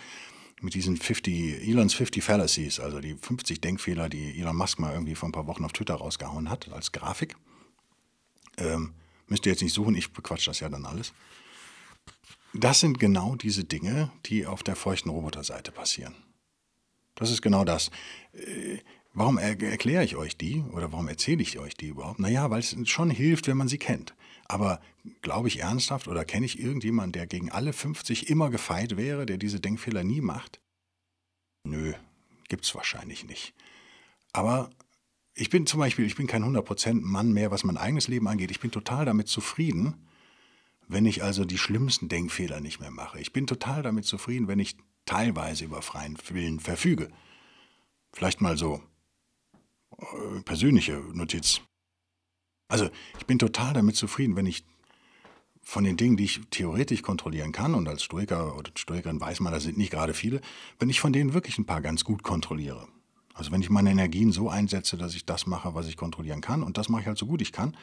mit 0.62 0.74
diesen 0.74 0.98
50, 0.98 1.68
Elons 1.68 1.94
50 1.94 2.24
Fallacies, 2.24 2.80
also 2.80 3.00
die 3.00 3.16
50 3.16 3.62
Denkfehler, 3.62 4.10
die 4.10 4.40
Elon 4.40 4.56
Musk 4.56 4.80
mal 4.80 4.94
irgendwie 4.94 5.16
vor 5.16 5.30
ein 5.30 5.32
paar 5.32 5.48
Wochen 5.48 5.64
auf 5.64 5.74
Twitter 5.74 5.96
rausgehauen 5.96 6.50
hat, 6.50 6.72
als 6.72 6.92
Grafik. 6.92 7.36
Ähm, 8.58 8.94
müsst 9.28 9.46
ihr 9.46 9.52
jetzt 9.52 9.62
nicht 9.62 9.74
suchen, 9.74 9.96
ich 9.96 10.12
bequatsch 10.12 10.48
das 10.48 10.60
ja 10.60 10.70
dann 10.70 10.86
alles. 10.86 11.14
Das 12.54 12.80
sind 12.80 13.00
genau 13.00 13.36
diese 13.36 13.64
Dinge, 13.64 14.12
die 14.26 14.46
auf 14.46 14.64
der 14.64 14.76
feuchten 14.76 15.10
Roboterseite 15.10 15.72
passieren. 15.72 16.16
Das 17.16 17.32
ist 17.32 17.42
genau 17.42 17.64
das. 17.64 17.92
Warum 19.20 19.38
er 19.38 19.62
erkläre 19.62 20.06
ich 20.06 20.16
euch 20.16 20.38
die 20.38 20.64
oder 20.72 20.94
warum 20.94 21.10
erzähle 21.10 21.42
ich 21.42 21.60
euch 21.60 21.76
die 21.76 21.90
überhaupt? 21.90 22.22
Naja, 22.22 22.50
weil 22.52 22.62
es 22.62 22.74
schon 22.86 23.10
hilft, 23.10 23.48
wenn 23.48 23.58
man 23.58 23.68
sie 23.68 23.78
kennt. 23.78 24.16
Aber 24.46 24.80
glaube 25.22 25.50
ich 25.50 25.60
ernsthaft 25.60 26.08
oder 26.08 26.24
kenne 26.24 26.46
ich 26.46 26.58
irgendjemanden, 26.58 27.12
der 27.12 27.28
gegen 27.28 27.52
alle 27.52 27.74
50 27.74 28.30
immer 28.30 28.50
gefeit 28.50 28.96
wäre, 28.96 29.26
der 29.26 29.38
diese 29.38 29.60
Denkfehler 29.60 30.06
nie 30.06 30.22
macht? 30.22 30.62
Nö, 31.66 31.96
gibt's 32.48 32.74
wahrscheinlich 32.76 33.26
nicht. 33.26 33.54
Aber 34.32 34.70
ich 35.34 35.50
bin 35.50 35.68
zum 35.68 35.82
Beispiel, 35.82 36.06
ich 36.06 36.16
bin 36.16 36.28
kein 36.28 36.46
100% 36.46 37.02
Mann 37.02 37.34
mehr, 37.34 37.52
was 37.52 37.66
mein 37.66 37.76
eigenes 37.76 38.08
Leben 38.08 38.30
angeht. 38.30 38.52
Ich 38.52 38.62
bin 38.62 38.72
total 38.72 39.04
damit 39.04 39.28
zufrieden, 39.28 40.08
wenn 40.88 41.06
ich 41.06 41.24
also 41.24 41.44
die 41.44 41.58
schlimmsten 41.58 42.08
Denkfehler 42.08 42.62
nicht 42.62 42.80
mehr 42.80 42.92
mache. 42.92 43.20
Ich 43.20 43.34
bin 43.34 43.48
total 43.48 43.84
damit 43.84 44.06
zufrieden, 44.06 44.48
wenn 44.48 44.60
ich 44.60 44.78
teilweise 45.04 45.66
über 45.66 45.82
freien 45.82 46.18
Willen 46.30 46.62
verfüge. 46.62 47.10
Vielleicht 48.14 48.40
mal 48.40 48.56
so 48.56 48.82
persönliche 50.46 50.94
Notiz. 51.14 51.62
Also 52.68 52.90
ich 53.18 53.26
bin 53.26 53.40
total 53.40 53.74
damit 53.74 53.96
zufrieden, 53.96 54.36
wenn 54.36 54.46
ich 54.46 54.64
von 55.62 55.84
den 55.84 55.98
Dingen, 55.98 56.18
die 56.18 56.26
ich 56.26 56.42
theoretisch 56.50 57.02
kontrollieren 57.02 57.52
kann, 57.52 57.76
und 57.76 57.88
als 57.88 58.04
Stoiker 58.04 58.58
oder 58.58 58.72
Stoikerin 58.76 59.22
weiß 59.22 59.40
man, 59.40 59.54
da 59.54 59.60
sind 59.60 59.78
nicht 59.78 59.92
gerade 59.92 60.14
viele, 60.14 60.42
wenn 60.80 60.90
ich 60.90 61.00
von 61.00 61.14
denen 61.14 61.34
wirklich 61.34 61.58
ein 61.58 61.66
paar 61.66 61.82
ganz 61.82 62.04
gut 62.04 62.24
kontrolliere. 62.24 62.88
Also 63.34 63.52
wenn 63.52 63.62
ich 63.62 63.70
meine 63.70 63.92
Energien 63.92 64.32
so 64.32 64.50
einsetze, 64.50 64.98
dass 64.98 65.16
ich 65.16 65.26
das 65.26 65.46
mache, 65.46 65.76
was 65.76 65.88
ich 65.88 65.96
kontrollieren 65.96 66.42
kann, 66.42 66.64
und 66.64 66.78
das 66.78 66.90
mache 66.90 67.02
ich 67.02 67.08
halt 67.08 67.18
so 67.18 67.26
gut 67.26 67.42
ich 67.42 67.52
kann. 67.52 67.78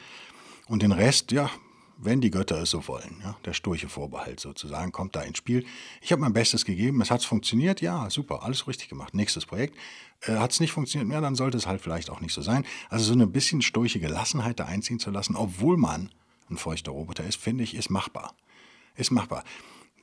Und 0.67 0.81
den 0.81 0.91
Rest, 0.91 1.31
ja, 1.31 1.49
wenn 1.97 2.21
die 2.21 2.31
Götter 2.31 2.61
es 2.61 2.69
so 2.69 2.87
wollen. 2.87 3.21
Ja, 3.23 3.37
der 3.45 3.53
sturche 3.53 3.89
Vorbehalt 3.89 4.39
sozusagen 4.39 4.91
kommt 4.91 5.15
da 5.15 5.21
ins 5.21 5.39
Spiel. 5.39 5.65
Ich 6.01 6.11
habe 6.11 6.21
mein 6.21 6.33
Bestes 6.33 6.65
gegeben, 6.65 7.01
es 7.01 7.11
hat 7.11 7.23
funktioniert, 7.23 7.81
ja, 7.81 8.09
super, 8.09 8.43
alles 8.43 8.67
richtig 8.67 8.89
gemacht. 8.89 9.13
Nächstes 9.13 9.45
Projekt. 9.45 9.75
Äh, 10.21 10.35
hat 10.37 10.51
es 10.51 10.59
nicht 10.59 10.71
funktioniert 10.71 11.07
mehr, 11.07 11.21
dann 11.21 11.35
sollte 11.35 11.57
es 11.57 11.67
halt 11.67 11.81
vielleicht 11.81 12.09
auch 12.09 12.21
nicht 12.21 12.33
so 12.33 12.41
sein. 12.41 12.65
Also 12.89 13.05
so 13.05 13.13
eine 13.13 13.27
bisschen 13.27 13.61
sturche 13.61 13.99
Gelassenheit 13.99 14.59
da 14.59 14.65
einziehen 14.65 14.99
zu 14.99 15.11
lassen, 15.11 15.35
obwohl 15.35 15.77
man 15.77 16.11
ein 16.49 16.57
feuchter 16.57 16.91
Roboter 16.91 17.23
ist, 17.25 17.37
finde 17.37 17.63
ich, 17.63 17.75
ist 17.75 17.89
machbar. 17.89 18.33
Ist 18.95 19.11
machbar. 19.11 19.43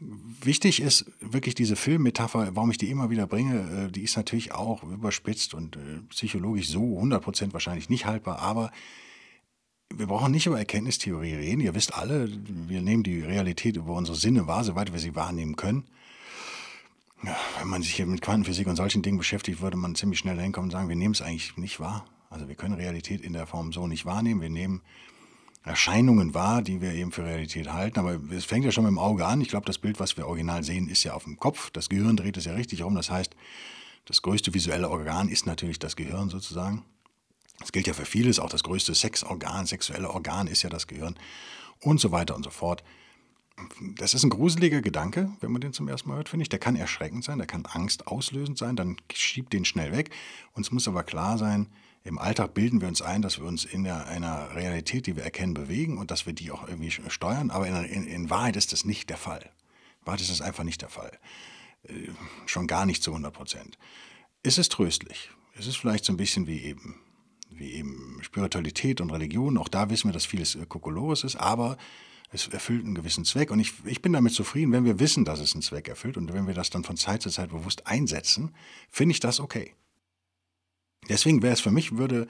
Wichtig 0.00 0.83
ist 0.83 1.07
wirklich 1.20 1.54
diese 1.54 1.76
Filmmetapher, 1.76 2.54
warum 2.57 2.70
ich 2.70 2.78
die 2.78 2.90
immer 2.90 3.11
wieder 3.11 3.26
bringe, 3.26 3.87
äh, 3.87 3.90
die 3.90 4.02
ist 4.02 4.16
natürlich 4.16 4.52
auch 4.52 4.83
überspitzt 4.83 5.54
und 5.54 5.76
äh, 5.76 6.00
psychologisch 6.11 6.68
so 6.68 6.98
100% 6.98 7.52
wahrscheinlich 7.52 7.88
nicht 7.88 8.04
haltbar, 8.04 8.40
aber 8.40 8.72
wir 9.98 10.07
brauchen 10.07 10.33
nicht 10.33 10.46
über 10.46 10.59
Erkenntnistheorie 10.59 11.35
reden. 11.35 11.61
Ihr 11.61 11.74
wisst 11.74 11.94
alle, 11.94 12.28
wir 12.30 12.83
nehmen 12.83 13.02
die 13.02 13.20
Realität 13.20 13.76
über 13.76 13.94
unsere 13.94 14.16
Sinne 14.16 14.46
wahr, 14.46 14.64
soweit 14.64 14.92
wir 14.92 15.00
sie 15.00 15.14
wahrnehmen 15.14 15.57
können. 15.57 15.85
Ja, 17.22 17.37
wenn 17.59 17.68
man 17.68 17.83
sich 17.83 17.94
hier 17.94 18.07
mit 18.07 18.20
Quantenphysik 18.20 18.66
und 18.66 18.76
solchen 18.76 19.02
Dingen 19.02 19.18
beschäftigt, 19.18 19.61
würde 19.61 19.76
man 19.76 19.94
ziemlich 19.94 20.18
schnell 20.18 20.38
hinkommen 20.38 20.68
und 20.68 20.72
sagen, 20.72 20.88
wir 20.88 20.96
nehmen 20.96 21.14
es 21.14 21.22
eigentlich 21.22 21.57
nicht 21.57 21.80
wahr. 21.80 22.04
Also 22.28 22.48
wir 22.48 22.54
können 22.54 22.74
Realität 22.74 23.22
in 23.22 23.33
der 23.33 23.46
Form 23.46 23.72
so 23.72 23.87
nicht 23.87 24.04
wahrnehmen. 24.04 24.40
Wir 24.40 24.50
nehmen 24.50 24.83
Erscheinungen 25.62 26.35
wahr, 26.35 26.61
die 26.61 26.83
wir 26.83 26.92
eben 26.92 27.12
für 27.12 27.24
Realität 27.24 27.72
halten. 27.72 27.98
Aber 27.98 28.20
es 28.30 28.44
fängt 28.44 28.64
ja 28.64 28.72
schon 28.72 28.85
mit 28.85 28.90
dem 28.90 28.98
Auge 28.98 29.24
an. 29.24 29.40
Ich 29.40 29.48
glaube, 29.48 29.64
das 29.64 29.78
Bild, 29.78 29.98
was 30.00 30.16
wir 30.16 30.26
original 30.26 30.62
sehen, 30.62 30.88
ist 30.88 31.04
ja 31.04 31.14
auf 31.14 31.24
dem 31.24 31.38
Kopf. 31.38 31.70
Das 31.70 31.88
Gehirn 31.88 32.16
dreht 32.16 32.37
es 32.37 32.44
ja 32.44 32.52
richtig 32.52 32.83
rum. 32.83 32.94
Das 32.94 33.11
heißt, 33.11 33.35
das 34.04 34.20
größte 34.20 34.52
visuelle 34.52 34.90
Organ 34.90 35.28
ist 35.28 35.46
natürlich 35.46 35.78
das 35.78 35.96
Gehirn 35.96 36.28
sozusagen. 36.28 36.85
Das 37.59 37.73
gilt 37.73 37.87
ja 37.87 37.95
für 37.95 38.05
vieles. 38.05 38.38
Auch 38.38 38.51
das 38.51 38.62
größte 38.62 38.95
Sexorgan, 38.95 39.67
sexuelle 39.67 40.11
Organ 40.11 40.47
ist 40.47 40.62
ja 40.62 40.71
das 40.71 40.87
Gehirn 40.87 41.17
und 41.81 42.01
so 42.01 42.12
weiter 42.12 42.35
und 42.35 42.43
so 42.43 42.51
fort. 42.51 42.83
Das 43.97 44.14
ist 44.14 44.25
ein 44.25 44.31
gruseliger 44.31 44.81
Gedanke, 44.81 45.31
wenn 45.40 45.53
man 45.53 45.61
den 45.61 45.73
zum 45.73 45.87
ersten 45.87 46.09
Mal 46.09 46.17
hört, 46.17 46.29
finde 46.29 46.43
ich. 46.43 46.49
Der 46.49 46.59
kann 46.59 46.75
erschreckend 46.75 47.23
sein, 47.23 47.38
der 47.38 47.47
kann 47.47 47.67
Angst 47.67 48.09
auslösend 48.09 48.59
sein, 48.59 48.75
dann 48.75 48.97
schiebt 49.12 49.53
den 49.53 49.64
schnell 49.64 49.93
weg. 49.93 50.11
Uns 50.55 50.73
muss 50.73 50.88
aber 50.88 51.05
klar 51.05 51.38
sein, 51.38 51.69
im 52.03 52.19
Alltag 52.19 52.53
bilden 52.53 52.81
wir 52.81 52.88
uns 52.88 53.01
ein, 53.01 53.23
dass 53.23 53.38
wir 53.38 53.47
uns 53.47 53.64
in 53.64 53.85
der, 53.85 54.07
einer 54.07 54.55
Realität, 54.55 55.07
die 55.07 55.17
wir 55.17 55.23
erkennen, 55.23 55.55
bewegen 55.55 55.99
und 55.99 56.11
dass 56.11 56.27
wir 56.27 56.33
die 56.33 56.51
auch 56.51 56.69
irgendwie 56.69 56.90
steuern. 56.90 57.51
Aber 57.51 57.67
in, 57.67 57.77
in, 57.85 58.07
in 58.07 58.31
Wahrheit 58.31 58.57
ist 58.57 58.73
das 58.73 58.85
nicht 58.85 59.09
der 59.09 59.17
Fall. 59.17 59.51
In 60.01 60.07
Wahrheit 60.07 60.21
ist 60.21 60.31
das 60.31 60.43
einfach 60.43 60.64
nicht 60.64 60.83
der 60.83 60.90
Fall. 60.90 61.19
Äh, 61.85 62.09
schon 62.45 62.67
gar 62.67 62.85
nicht 62.85 63.03
zu 63.03 63.12
100 63.12 63.33
Prozent. 63.33 63.79
Es 64.43 64.59
ist 64.59 64.73
tröstlich. 64.73 65.31
Es 65.57 65.67
ist 65.67 65.77
vielleicht 65.77 66.05
so 66.05 66.12
ein 66.12 66.19
bisschen 66.19 66.47
wie 66.47 66.59
eben, 66.61 66.97
wie 67.59 67.73
eben 67.73 68.19
Spiritualität 68.23 69.01
und 69.01 69.11
Religion. 69.11 69.59
Auch 69.59 69.69
da 69.69 69.90
wissen 69.90 70.09
wir, 70.09 70.12
dass 70.12 70.27
vieles 70.27 70.55
äh, 70.55 70.67
Kokolores 70.67 71.25
ist, 71.25 71.37
aber 71.37 71.77
es 72.31 72.49
erfüllt 72.49 72.85
einen 72.85 72.95
gewissen 72.95 73.25
Zweck. 73.25 73.51
Und 73.51 73.61
ich, 73.61 73.73
ich 73.85 74.03
bin 74.03 74.12
damit 74.12 74.33
zufrieden, 74.33 74.73
wenn 74.73 74.85
wir 74.85 74.99
wissen, 74.99 75.25
dass 75.25 75.40
es 75.40 75.55
einen 75.55 75.62
Zweck 75.62 75.88
erfüllt 75.88 76.17
und 76.17 76.33
wenn 76.33 76.47
wir 76.47 76.55
das 76.55 76.71
dann 76.71 76.85
von 76.85 76.97
Zeit 76.97 77.23
zu 77.23 77.31
Zeit 77.31 77.51
bewusst 77.51 77.87
einsetzen, 77.87 78.55
finde 78.90 79.12
ich 79.12 79.21
das 79.21 79.40
okay. 79.40 79.75
Deswegen 81.09 81.43
wäre 81.43 81.53
es 81.53 81.61
für 81.61 81.71
mich, 81.71 81.97
würde 81.97 82.27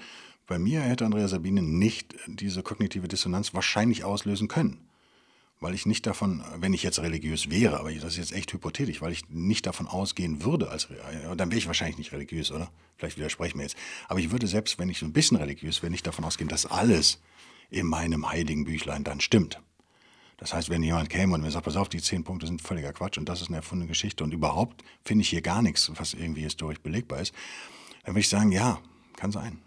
bei 0.47 0.59
mir 0.59 0.83
hätte 0.83 1.07
Andrea 1.07 1.29
Sabine 1.29 1.63
nicht 1.63 2.15
diese 2.27 2.63
kognitive 2.63 3.09
Dissonanz 3.09 3.55
wahrscheinlich 3.55 4.05
auslösen 4.05 4.49
können. 4.49 4.89
Weil 5.61 5.75
ich 5.75 5.87
nicht 5.87 6.07
davon, 6.07 6.45
wenn 6.59 6.75
ich 6.75 6.83
jetzt 6.83 6.99
religiös 6.99 7.49
wäre, 7.49 7.79
aber 7.79 7.93
das 7.93 8.12
ist 8.12 8.17
jetzt 8.19 8.33
echt 8.33 8.53
hypothetisch, 8.53 9.01
weil 9.01 9.12
ich 9.12 9.29
nicht 9.31 9.67
davon 9.67 9.87
ausgehen 9.87 10.45
würde, 10.45 10.69
als 10.69 10.88
dann 11.37 11.51
wäre 11.51 11.59
ich 11.59 11.67
wahrscheinlich 11.67 11.97
nicht 11.97 12.12
religiös, 12.12 12.51
oder? 12.51 12.71
Vielleicht 12.97 13.17
widersprechen 13.17 13.59
wir 13.59 13.64
jetzt. 13.64 13.77
Aber 14.09 14.21
ich 14.21 14.31
würde 14.31 14.47
selbst, 14.47 14.79
wenn 14.79 14.88
ich 14.88 14.99
so 14.99 15.07
ein 15.07 15.12
bisschen 15.12 15.37
religiös 15.37 15.83
wäre, 15.83 15.90
nicht 15.90 16.07
davon 16.07 16.25
ausgehen, 16.25 16.49
dass 16.49 16.67
alles 16.67 17.21
in 17.71 17.87
meinem 17.87 18.29
heiligen 18.29 18.64
Büchlein 18.64 19.05
dann 19.05 19.21
stimmt. 19.21 19.61
Das 20.37 20.53
heißt, 20.53 20.69
wenn 20.69 20.83
jemand 20.83 21.09
käme 21.09 21.35
und 21.35 21.43
mir 21.43 21.51
sagt, 21.51 21.64
pass 21.64 21.77
auf, 21.77 21.88
die 21.88 22.03
zehn 22.03 22.25
Punkte 22.25 22.47
sind 22.47 22.61
völliger 22.61 22.93
Quatsch 22.93 23.19
und 23.19 23.29
das 23.29 23.40
ist 23.40 23.49
eine 23.49 23.59
erfundene 23.59 23.88
Geschichte 23.88 24.25
und 24.25 24.35
überhaupt 24.35 24.83
finde 25.05 25.23
ich 25.23 25.29
hier 25.29 25.43
gar 25.43 25.62
nichts, 25.62 25.90
was 25.95 26.12
irgendwie 26.12 26.43
historisch 26.43 26.81
belegbar 26.81 27.21
ist, 27.21 27.33
dann 28.03 28.14
würde 28.14 28.21
ich 28.21 28.29
sagen, 28.29 28.53
ja, 28.53 28.81
kann 29.17 29.33
sein. 29.33 29.62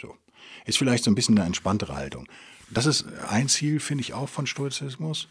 So. 0.00 0.16
Ist 0.64 0.78
vielleicht 0.78 1.04
so 1.04 1.10
ein 1.10 1.14
bisschen 1.14 1.36
eine 1.36 1.46
entspanntere 1.46 1.94
Haltung. 1.94 2.26
Das 2.70 2.86
ist 2.86 3.06
ein 3.28 3.48
Ziel, 3.48 3.80
finde 3.80 4.02
ich, 4.02 4.14
auch 4.14 4.28
von 4.28 4.46
Stoizismus. 4.46 5.28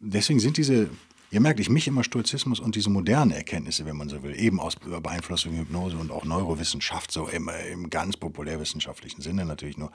Deswegen 0.00 0.40
sind 0.40 0.56
diese, 0.56 0.88
ihr 1.30 1.40
merkt, 1.40 1.60
ich 1.60 1.68
mich 1.68 1.88
immer 1.88 2.04
Stoizismus 2.04 2.60
und 2.60 2.76
diese 2.76 2.90
modernen 2.90 3.32
Erkenntnisse, 3.32 3.84
wenn 3.84 3.96
man 3.96 4.08
so 4.08 4.22
will, 4.22 4.38
eben 4.38 4.60
aus 4.60 4.76
Beeinflussung 4.76 5.54
Hypnose 5.56 5.96
und 5.96 6.10
auch 6.10 6.24
Neurowissenschaft, 6.24 7.10
so 7.10 7.28
im, 7.28 7.50
im 7.72 7.90
ganz 7.90 8.16
populärwissenschaftlichen 8.16 9.22
Sinne 9.22 9.44
natürlich 9.44 9.78
nur, 9.78 9.90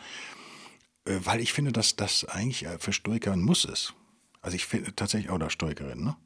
äh, 1.06 1.20
weil 1.24 1.40
ich 1.40 1.54
finde, 1.54 1.72
dass 1.72 1.96
das 1.96 2.26
eigentlich 2.26 2.66
äh, 2.66 2.78
für 2.80 2.94
Stoiker 2.94 3.32
ein 3.32 3.42
Muss 3.42 3.66
ist. 3.66 3.94
Also 4.42 4.56
ich 4.56 4.66
finde 4.66 4.94
tatsächlich, 4.96 5.32
oder 5.32 5.50
Stoikerin, 5.50 6.04
ne? 6.04 6.18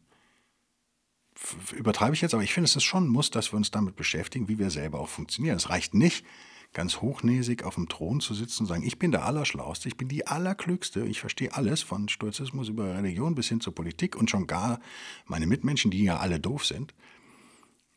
übertreibe 1.75 2.15
ich 2.15 2.21
jetzt, 2.21 2.33
aber 2.33 2.43
ich 2.43 2.53
finde, 2.53 2.65
es 2.65 2.75
ist 2.75 2.83
schon 2.83 3.05
ein 3.05 3.09
Muss, 3.09 3.29
dass 3.29 3.53
wir 3.53 3.57
uns 3.57 3.69
damit 3.69 3.95
beschäftigen, 3.95 4.47
wie 4.47 4.57
wir 4.57 4.71
selber 4.71 4.99
auch 4.99 5.09
funktionieren. 5.09 5.57
Es 5.57 5.69
reicht 5.69 5.93
nicht, 5.93 6.25
ganz 6.73 7.01
hochnäsig 7.01 7.63
auf 7.63 7.75
dem 7.75 7.89
Thron 7.89 8.19
zu 8.19 8.33
sitzen 8.33 8.63
und 8.63 8.67
sagen, 8.67 8.83
ich 8.83 8.99
bin 8.99 9.11
der 9.11 9.25
Allerschlauste, 9.25 9.87
ich 9.87 9.97
bin 9.97 10.07
die 10.07 10.27
Allerklügste, 10.27 11.05
ich 11.05 11.19
verstehe 11.19 11.53
alles 11.53 11.81
von 11.81 12.07
Stoizismus 12.09 12.69
über 12.69 12.95
Religion 12.95 13.35
bis 13.35 13.49
hin 13.49 13.61
zur 13.61 13.73
Politik 13.73 14.15
und 14.15 14.29
schon 14.29 14.47
gar 14.47 14.79
meine 15.25 15.47
Mitmenschen, 15.47 15.91
die 15.91 16.03
ja 16.03 16.17
alle 16.17 16.39
doof 16.39 16.65
sind. 16.65 16.93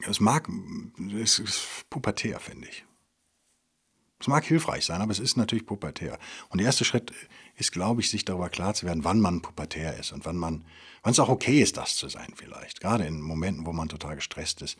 Es 0.06 0.20
mag, 0.20 0.48
es 1.20 1.38
ist 1.38 1.84
pubertär, 1.90 2.40
finde 2.40 2.68
ich. 2.68 2.84
Es 4.20 4.28
mag 4.28 4.44
hilfreich 4.44 4.84
sein, 4.84 5.00
aber 5.00 5.12
es 5.12 5.18
ist 5.18 5.36
natürlich 5.36 5.64
pubertär. 5.64 6.18
Und 6.50 6.58
der 6.58 6.66
erste 6.66 6.84
Schritt 6.84 7.12
ist, 7.56 7.72
glaube 7.72 8.02
ich, 8.02 8.10
sich 8.10 8.26
darüber 8.26 8.50
klar 8.50 8.74
zu 8.74 8.84
werden, 8.84 9.04
wann 9.04 9.18
man 9.18 9.40
pubertär 9.40 9.98
ist 9.98 10.12
und 10.12 10.26
wann 10.26 10.36
man, 10.36 10.64
wann 11.02 11.12
es 11.12 11.18
auch 11.18 11.30
okay 11.30 11.62
ist, 11.62 11.78
das 11.78 11.96
zu 11.96 12.08
sein 12.08 12.32
vielleicht. 12.36 12.80
Gerade 12.80 13.06
in 13.06 13.22
Momenten, 13.22 13.64
wo 13.64 13.72
man 13.72 13.88
total 13.88 14.16
gestresst 14.16 14.60
ist, 14.60 14.78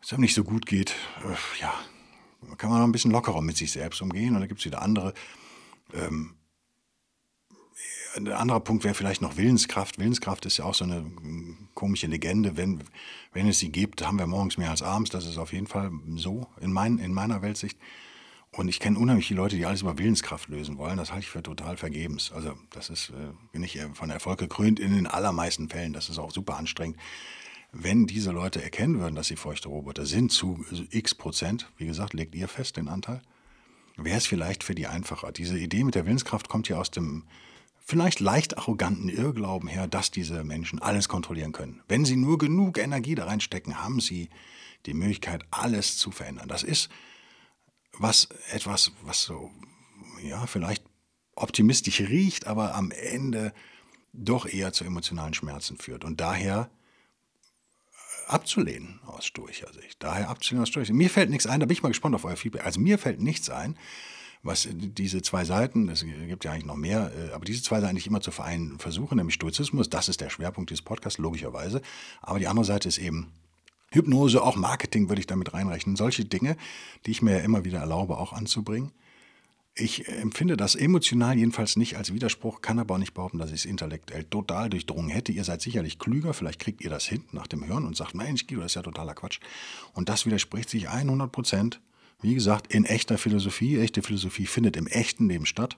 es 0.00 0.12
einem 0.12 0.22
nicht 0.22 0.34
so 0.34 0.44
gut 0.44 0.66
geht, 0.66 0.94
äh, 1.24 1.60
ja, 1.60 1.74
kann 2.56 2.70
man 2.70 2.80
noch 2.80 2.86
ein 2.86 2.92
bisschen 2.92 3.10
lockerer 3.10 3.42
mit 3.42 3.56
sich 3.56 3.72
selbst 3.72 4.00
umgehen. 4.02 4.34
Und 4.34 4.40
da 4.40 4.46
gibt 4.46 4.60
es 4.60 4.66
wieder 4.66 4.82
andere. 4.82 5.14
Ähm, 5.92 6.34
ein 8.16 8.28
anderer 8.28 8.60
Punkt 8.60 8.84
wäre 8.84 8.94
vielleicht 8.94 9.22
noch 9.22 9.36
Willenskraft. 9.36 9.98
Willenskraft 9.98 10.46
ist 10.46 10.56
ja 10.56 10.64
auch 10.64 10.74
so 10.74 10.84
eine 10.84 11.10
komische 11.74 12.06
Legende. 12.06 12.56
Wenn, 12.56 12.82
wenn 13.32 13.48
es 13.48 13.58
sie 13.58 13.70
gibt, 13.70 14.04
haben 14.06 14.18
wir 14.18 14.26
morgens 14.26 14.58
mehr 14.58 14.70
als 14.70 14.82
abends. 14.82 15.10
Das 15.10 15.26
ist 15.26 15.38
auf 15.38 15.52
jeden 15.52 15.66
Fall 15.66 15.90
so 16.16 16.48
in, 16.60 16.72
mein, 16.72 16.98
in 16.98 17.12
meiner 17.12 17.42
Weltsicht. 17.42 17.78
Und 18.50 18.68
ich 18.68 18.80
kenne 18.80 18.98
unheimlich 18.98 19.28
viele 19.28 19.40
Leute, 19.40 19.56
die 19.56 19.66
alles 19.66 19.82
über 19.82 19.98
Willenskraft 19.98 20.48
lösen 20.48 20.78
wollen. 20.78 20.96
Das 20.96 21.12
halte 21.12 21.24
ich 21.24 21.30
für 21.30 21.42
total 21.42 21.76
vergebens. 21.76 22.32
Also 22.32 22.54
das 22.70 22.88
ist 22.88 23.10
äh, 23.10 23.58
nicht 23.58 23.78
von 23.92 24.10
Erfolg 24.10 24.38
gekrönt 24.38 24.80
in 24.80 24.94
den 24.94 25.06
allermeisten 25.06 25.68
Fällen. 25.68 25.92
Das 25.92 26.08
ist 26.08 26.18
auch 26.18 26.32
super 26.32 26.56
anstrengend. 26.56 26.96
Wenn 27.72 28.06
diese 28.06 28.30
Leute 28.30 28.62
erkennen 28.62 28.98
würden, 28.98 29.14
dass 29.14 29.26
sie 29.26 29.36
feuchte 29.36 29.68
Roboter 29.68 30.06
sind, 30.06 30.32
zu 30.32 30.64
x 30.90 31.14
Prozent, 31.14 31.70
wie 31.76 31.86
gesagt, 31.86 32.14
legt 32.14 32.34
ihr 32.34 32.48
fest 32.48 32.76
den 32.76 32.88
Anteil, 32.88 33.20
wäre 33.96 34.16
es 34.16 34.26
vielleicht 34.26 34.64
für 34.64 34.74
die 34.74 34.86
einfacher. 34.86 35.32
Diese 35.32 35.58
Idee 35.58 35.84
mit 35.84 35.94
der 35.94 36.06
Willenskraft 36.06 36.48
kommt 36.48 36.68
ja 36.68 36.78
aus 36.78 36.90
dem 36.90 37.24
vielleicht 37.78 38.20
leicht 38.20 38.56
arroganten 38.58 39.08
Irrglauben 39.08 39.68
her, 39.68 39.86
dass 39.86 40.10
diese 40.10 40.44
Menschen 40.44 40.78
alles 40.78 41.08
kontrollieren 41.08 41.52
können. 41.52 41.82
Wenn 41.88 42.04
sie 42.04 42.16
nur 42.16 42.38
genug 42.38 42.78
Energie 42.78 43.14
da 43.14 43.24
reinstecken, 43.24 43.82
haben 43.82 44.00
sie 44.00 44.28
die 44.86 44.94
Möglichkeit, 44.94 45.44
alles 45.50 45.96
zu 45.98 46.10
verändern. 46.10 46.48
Das 46.48 46.62
ist 46.62 46.90
was 47.98 48.28
etwas, 48.50 48.92
was 49.02 49.22
so, 49.22 49.50
ja, 50.22 50.46
vielleicht 50.46 50.84
optimistisch 51.34 52.00
riecht, 52.00 52.46
aber 52.46 52.74
am 52.74 52.90
Ende 52.90 53.52
doch 54.12 54.46
eher 54.46 54.72
zu 54.72 54.84
emotionalen 54.84 55.34
Schmerzen 55.34 55.78
führt. 55.78 56.04
Und 56.04 56.20
daher 56.20 56.70
abzulehnen 58.30 59.00
aus 59.06 59.26
stoischer 59.26 59.72
Sicht. 59.72 60.02
Daher 60.02 60.28
abzulehnen 60.28 60.62
aus 60.62 60.68
stoischer 60.68 60.86
Sicht. 60.86 60.96
Mir 60.96 61.10
fällt 61.10 61.30
nichts 61.30 61.46
ein, 61.46 61.60
da 61.60 61.66
bin 61.66 61.74
ich 61.74 61.82
mal 61.82 61.88
gespannt 61.88 62.14
auf 62.14 62.24
euer 62.24 62.36
Feedback. 62.36 62.64
Also 62.64 62.80
mir 62.80 62.98
fällt 62.98 63.20
nichts 63.20 63.50
ein, 63.50 63.76
was 64.42 64.68
diese 64.70 65.22
zwei 65.22 65.44
Seiten, 65.44 65.88
es 65.88 66.04
gibt 66.04 66.44
ja 66.44 66.52
eigentlich 66.52 66.66
noch 66.66 66.76
mehr, 66.76 67.10
äh, 67.16 67.32
aber 67.32 67.44
diese 67.44 67.62
zwei 67.62 67.80
Seiten 67.80 67.94
nicht 67.94 68.06
immer 68.06 68.20
zu 68.20 68.30
vereinen 68.30 68.78
versuchen, 68.78 69.16
nämlich 69.16 69.34
Stoizismus, 69.34 69.90
das 69.90 70.08
ist 70.08 70.20
der 70.20 70.30
Schwerpunkt 70.30 70.70
dieses 70.70 70.82
Podcasts, 70.82 71.18
logischerweise. 71.18 71.82
Aber 72.22 72.38
die 72.38 72.46
andere 72.46 72.64
Seite 72.64 72.88
ist 72.88 72.98
eben 72.98 73.32
Hypnose, 73.90 74.42
auch 74.42 74.56
Marketing 74.56 75.08
würde 75.08 75.20
ich 75.20 75.26
damit 75.26 75.54
reinrechnen. 75.54 75.96
Solche 75.96 76.24
Dinge, 76.24 76.56
die 77.06 77.10
ich 77.10 77.22
mir 77.22 77.38
ja 77.38 77.38
immer 77.38 77.64
wieder 77.64 77.78
erlaube, 77.78 78.18
auch 78.18 78.32
anzubringen. 78.32 78.92
Ich 79.80 80.08
empfinde 80.08 80.56
das 80.56 80.74
emotional 80.74 81.38
jedenfalls 81.38 81.76
nicht 81.76 81.96
als 81.96 82.12
Widerspruch, 82.12 82.62
kann 82.62 82.80
aber 82.80 82.96
auch 82.96 82.98
nicht 82.98 83.14
behaupten, 83.14 83.38
dass 83.38 83.50
ich 83.50 83.60
es 83.60 83.64
intellektuell 83.64 84.24
total 84.24 84.68
durchdrungen 84.70 85.08
hätte. 85.08 85.30
Ihr 85.30 85.44
seid 85.44 85.62
sicherlich 85.62 86.00
klüger, 86.00 86.34
vielleicht 86.34 86.58
kriegt 86.58 86.80
ihr 86.80 86.90
das 86.90 87.06
hin 87.06 87.24
nach 87.30 87.46
dem 87.46 87.64
Hören 87.64 87.84
und 87.84 87.96
sagt, 87.96 88.14
Mensch, 88.14 88.48
Guido, 88.48 88.62
das 88.62 88.72
ist 88.72 88.76
ja 88.76 88.82
totaler 88.82 89.14
Quatsch. 89.14 89.38
Und 89.92 90.08
das 90.08 90.26
widerspricht 90.26 90.68
sich 90.68 90.88
100 90.88 91.30
Prozent. 91.30 91.80
Wie 92.20 92.34
gesagt, 92.34 92.74
in 92.74 92.84
echter 92.84 93.18
Philosophie. 93.18 93.78
Echte 93.78 94.02
Philosophie 94.02 94.46
findet 94.46 94.76
im 94.76 94.88
echten 94.88 95.28
Leben 95.28 95.46
statt. 95.46 95.76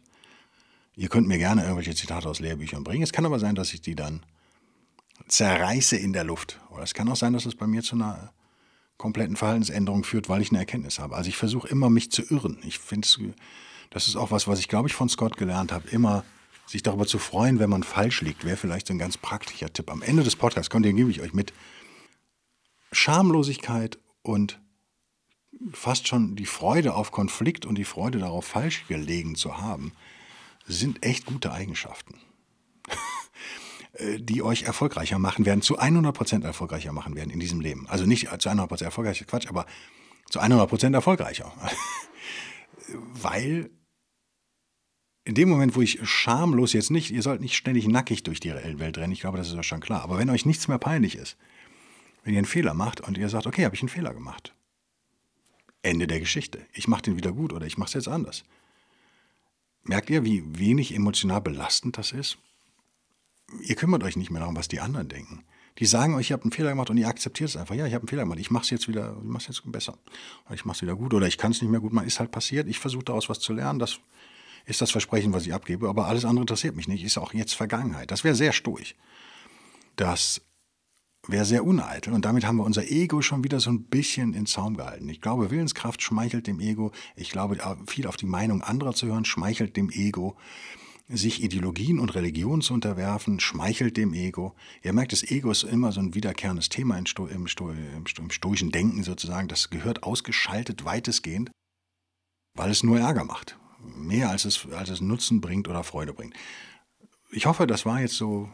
Ihr 0.97 1.09
könnt 1.09 1.29
mir 1.29 1.39
gerne 1.39 1.63
irgendwelche 1.63 1.95
Zitate 1.95 2.29
aus 2.29 2.41
Lehrbüchern 2.41 2.85
bringen. 2.85 3.03
Es 3.03 3.13
kann 3.13 3.27
aber 3.27 3.39
sein, 3.39 3.55
dass 3.55 3.75
ich 3.75 3.83
die 3.83 3.95
dann 3.95 4.23
zerreiße 5.29 5.97
in 5.97 6.15
der 6.15 6.25
Luft. 6.25 6.59
Oder 6.71 6.85
es 6.85 6.95
kann 6.95 7.09
auch 7.11 7.17
sein, 7.17 7.35
dass 7.35 7.45
es 7.45 7.55
bei 7.55 7.67
mir 7.67 7.83
zu 7.83 7.97
einer 7.97 8.33
kompletten 8.97 9.37
Verhaltensänderung 9.37 10.05
führt, 10.05 10.29
weil 10.29 10.43
ich 10.43 10.51
eine 10.51 10.59
Erkenntnis 10.59 10.99
habe. 10.99 11.17
Also 11.17 11.29
ich 11.29 11.37
versuche 11.37 11.69
immer, 11.69 11.91
mich 11.91 12.11
zu 12.11 12.23
irren. 12.23 12.59
Ich 12.65 12.79
finde, 12.79 13.07
das 13.91 14.07
ist 14.07 14.17
auch 14.17 14.31
was, 14.31 14.49
was 14.49 14.61
ich, 14.61 14.69
glaube 14.69 14.89
ich, 14.89 14.95
von 14.95 15.09
Scott 15.09 15.37
gelernt 15.37 15.73
habe, 15.73 15.89
immer 15.89 16.25
sich 16.67 16.83
darüber 16.83 17.07
zu 17.07 17.19
freuen, 17.19 17.59
wenn 17.59 17.71
man 17.71 17.83
falsch 17.83 18.23
liegt, 18.23 18.45
wäre 18.45 18.57
vielleicht 18.57 18.87
so 18.87 18.95
ein 18.95 18.99
ganz 18.99 19.17
praktischer 19.17 19.73
Tipp. 19.73 19.91
Am 19.91 20.03
Ende 20.03 20.23
des 20.23 20.37
Podcasts, 20.37 20.71
den 20.71 20.97
gebe 20.97 21.11
ich 21.11 21.21
euch 21.21 21.33
mit. 21.33 21.53
Schamlosigkeit 22.93 23.99
und 24.23 24.61
fast 25.73 26.09
schon 26.09 26.37
die 26.37 26.47
Freude 26.47 26.95
auf 26.95 27.11
Konflikt 27.11 27.67
und 27.67 27.77
die 27.77 27.85
Freude 27.85 28.19
darauf, 28.19 28.45
falsch 28.45 28.87
gelegen 28.87 29.35
zu 29.35 29.59
haben, 29.59 29.93
sind 30.67 31.05
echt 31.05 31.27
gute 31.27 31.53
Eigenschaften. 31.53 32.15
Äh, 33.95 34.21
die 34.21 34.41
euch 34.41 34.63
erfolgreicher 34.63 35.19
machen 35.19 35.47
werden, 35.47 35.63
zu 35.63 35.81
100% 35.81 36.45
erfolgreicher 36.45 36.93
machen 36.93 37.17
werden 37.17 37.31
in 37.31 37.41
diesem 37.41 37.61
Leben. 37.61 37.89
Also 37.89 38.07
nicht 38.07 38.29
zu 38.41 38.49
100% 38.49 38.85
erfolgreicher, 38.85 39.25
Quatsch, 39.25 39.49
aber 39.49 39.67
zu 40.31 40.39
100% 40.39 40.95
erfolgreicher. 40.95 41.53
Weil 42.89 43.71
in 45.31 45.37
dem 45.37 45.49
Moment, 45.49 45.77
wo 45.77 45.81
ich 45.81 46.01
schamlos 46.03 46.73
jetzt 46.73 46.91
nicht, 46.91 47.13
ihr 47.13 47.23
sollt 47.23 47.41
nicht 47.41 47.55
ständig 47.55 47.87
nackig 47.87 48.25
durch 48.25 48.41
die 48.41 48.53
Welt 48.53 48.99
rennen, 48.99 49.13
ich 49.13 49.21
glaube, 49.21 49.39
das 49.39 49.47
ist 49.47 49.55
ja 49.55 49.63
schon 49.63 49.79
klar. 49.79 50.03
Aber 50.03 50.19
wenn 50.19 50.29
euch 50.29 50.45
nichts 50.45 50.67
mehr 50.67 50.79
peinlich 50.79 51.15
ist, 51.15 51.37
wenn 52.25 52.35
ihr 52.35 52.39
einen 52.39 52.47
Fehler 52.47 52.75
macht 52.75 53.01
und 53.01 53.17
ihr 53.17 53.29
sagt, 53.29 53.47
okay, 53.47 53.65
habe 53.65 53.77
ich 53.77 53.81
einen 53.81 53.91
Fehler 53.91 54.13
gemacht. 54.13 54.53
Ende 55.83 56.09
der 56.09 56.19
Geschichte. 56.19 56.67
Ich 56.73 56.89
mache 56.89 57.03
den 57.03 57.17
wieder 57.17 57.31
gut 57.31 57.53
oder 57.53 57.65
ich 57.65 57.79
mache 57.79 57.91
es 57.91 57.95
jetzt 57.95 58.09
anders. 58.09 58.43
Merkt 59.85 60.11
ihr, 60.11 60.25
wie 60.25 60.43
wenig 60.59 60.97
emotional 60.97 61.41
belastend 61.41 61.97
das 61.97 62.11
ist? 62.11 62.37
Ihr 63.63 63.77
kümmert 63.77 64.03
euch 64.03 64.17
nicht 64.17 64.33
mehr 64.33 64.41
darum, 64.41 64.57
was 64.57 64.67
die 64.67 64.81
anderen 64.81 65.07
denken. 65.07 65.45
Die 65.79 65.87
sagen 65.87 66.17
euch, 66.17 66.31
ihr 66.31 66.35
habt 66.35 66.45
einen 66.45 66.51
Fehler 66.51 66.71
gemacht 66.71 66.91
und 66.91 66.97
ihr 66.97 67.07
akzeptiert 67.07 67.51
es 67.51 67.57
einfach. 67.57 67.77
Ja, 67.77 67.87
ich 67.87 67.95
habe 67.95 68.03
einen 68.03 68.09
Fehler 68.09 68.25
gemacht. 68.25 68.41
Ich 68.41 68.51
mache 68.51 68.65
es 68.65 68.71
jetzt 68.71 68.89
wieder, 68.89 69.17
ich 69.17 69.29
mache 69.29 69.45
jetzt 69.47 69.63
besser. 69.71 69.97
Ich 70.53 70.65
mache 70.65 70.75
es 70.75 70.83
wieder 70.83 70.97
gut 70.97 71.15
oder 71.15 71.29
ich 71.29 71.39
kann 71.39 71.53
es 71.53 71.63
nicht 71.63 71.71
mehr 71.71 71.79
gut 71.79 71.93
machen. 71.93 72.09
Ist 72.09 72.19
halt 72.19 72.33
passiert. 72.33 72.67
Ich 72.67 72.81
versuche 72.81 73.05
daraus 73.05 73.29
was 73.29 73.39
zu 73.39 73.53
lernen. 73.53 73.79
Das 73.79 74.01
ist 74.71 74.81
das 74.81 74.93
Versprechen, 74.93 75.33
was 75.33 75.47
ich 75.47 75.53
abgebe. 75.53 75.89
Aber 75.89 76.07
alles 76.07 76.25
andere 76.25 76.45
interessiert 76.45 76.77
mich 76.77 76.89
nicht. 76.89 77.05
Ist 77.05 77.19
auch 77.19 77.35
jetzt 77.35 77.55
Vergangenheit. 77.55 78.11
Das 78.11 78.25
wäre 78.25 78.35
sehr 78.35 78.53
stoisch. 78.53 78.95
Das 79.97 80.41
wäre 81.27 81.45
sehr 81.45 81.65
uneitel. 81.65 82.15
Und 82.15 82.25
damit 82.25 82.47
haben 82.47 82.57
wir 82.57 82.65
unser 82.65 82.89
Ego 82.89 83.21
schon 83.21 83.45
wieder 83.45 83.61
so 83.61 83.71
ein 83.71 83.85
bisschen 83.85 84.33
in 84.33 84.47
Zaum 84.47 84.77
gehalten. 84.77 85.09
Ich 85.09 85.21
glaube, 85.21 85.51
Willenskraft 85.51 86.01
schmeichelt 86.03 86.47
dem 86.47 86.61
Ego. 86.61 86.93
Ich 87.17 87.31
glaube, 87.31 87.59
viel 87.87 88.07
auf 88.07 88.17
die 88.17 88.27
Meinung 88.27 88.63
anderer 88.63 88.95
zu 88.95 89.07
hören, 89.07 89.25
schmeichelt 89.25 89.77
dem 89.77 89.91
Ego. 89.91 90.37
Sich 91.09 91.43
Ideologien 91.43 91.99
und 91.99 92.15
Religionen 92.15 92.63
zu 92.63 92.73
unterwerfen, 92.73 93.41
schmeichelt 93.41 93.97
dem 93.97 94.15
Ego. 94.15 94.55
Ihr 94.85 94.93
merkt, 94.93 95.11
das 95.11 95.25
Ego 95.25 95.51
ist 95.51 95.65
immer 95.65 95.91
so 95.91 96.01
ein 96.01 96.15
wiederkehrendes 96.15 96.69
Thema 96.69 96.97
im, 96.97 97.07
Sto 97.07 97.27
im, 97.27 97.49
Sto 97.49 97.71
im, 97.71 98.07
Sto 98.07 98.23
im 98.23 98.31
stoischen 98.31 98.71
Denken 98.71 99.03
sozusagen. 99.03 99.49
Das 99.49 99.71
gehört 99.71 100.05
ausgeschaltet 100.05 100.85
weitestgehend, 100.85 101.51
weil 102.57 102.71
es 102.71 102.85
nur 102.85 103.01
Ärger 103.01 103.25
macht. 103.25 103.60
Mehr 103.83 104.31
als 104.31 104.45
es, 104.45 104.67
als 104.73 104.91
es 104.91 105.01
Nutzen 105.01 105.41
bringt 105.41 105.69
oder 105.69 105.85
Freude 105.85 106.13
bringt. 106.13 106.35
Ich 107.31 107.47
hoffe, 107.47 107.67
das 107.67 107.87
war 107.87 108.01
jetzt 108.01 108.17
so 108.17 108.49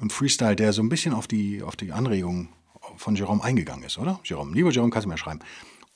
ein 0.00 0.10
Freestyle, 0.10 0.56
der 0.56 0.72
so 0.72 0.82
ein 0.82 0.88
bisschen 0.88 1.12
auf 1.12 1.26
die, 1.26 1.62
auf 1.62 1.76
die 1.76 1.92
Anregung 1.92 2.48
von 2.96 3.16
Jerome 3.16 3.42
eingegangen 3.42 3.84
ist, 3.84 3.98
oder? 3.98 4.20
Jerome, 4.24 4.54
lieber 4.54 4.70
Jerome, 4.70 4.90
kannst 4.90 5.06
du 5.06 5.08
mir 5.08 5.18
schreiben, 5.18 5.40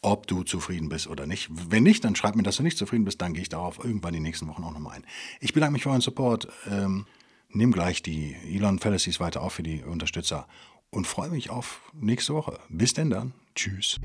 ob 0.02 0.26
du 0.26 0.42
zufrieden 0.42 0.88
bist 0.88 1.06
oder 1.06 1.26
nicht. 1.26 1.48
Wenn 1.50 1.84
nicht, 1.84 2.04
dann 2.04 2.16
schreib 2.16 2.34
mir, 2.34 2.42
dass 2.42 2.56
du 2.56 2.62
nicht 2.62 2.76
zufrieden 2.76 3.04
bist, 3.04 3.22
dann 3.22 3.34
gehe 3.34 3.42
ich 3.42 3.48
darauf 3.48 3.82
irgendwann 3.82 4.12
die 4.12 4.20
nächsten 4.20 4.48
Wochen 4.48 4.64
auch 4.64 4.72
nochmal 4.72 4.96
ein. 4.96 5.06
Ich 5.40 5.52
bedanke 5.52 5.74
mich 5.74 5.84
für 5.84 5.90
euren 5.90 6.00
Support. 6.00 6.48
Ähm, 6.68 7.06
nimm 7.48 7.72
gleich 7.72 8.02
die 8.02 8.34
Elon 8.48 8.78
Fallacies 8.78 9.20
weiter 9.20 9.42
auf 9.42 9.54
für 9.54 9.62
die 9.62 9.82
Unterstützer 9.82 10.48
und 10.90 11.06
freue 11.06 11.30
mich 11.30 11.50
auf 11.50 11.80
nächste 11.94 12.34
Woche. 12.34 12.58
Bis 12.68 12.94
denn 12.94 13.10
dann. 13.10 13.32
Tschüss. 13.54 14.00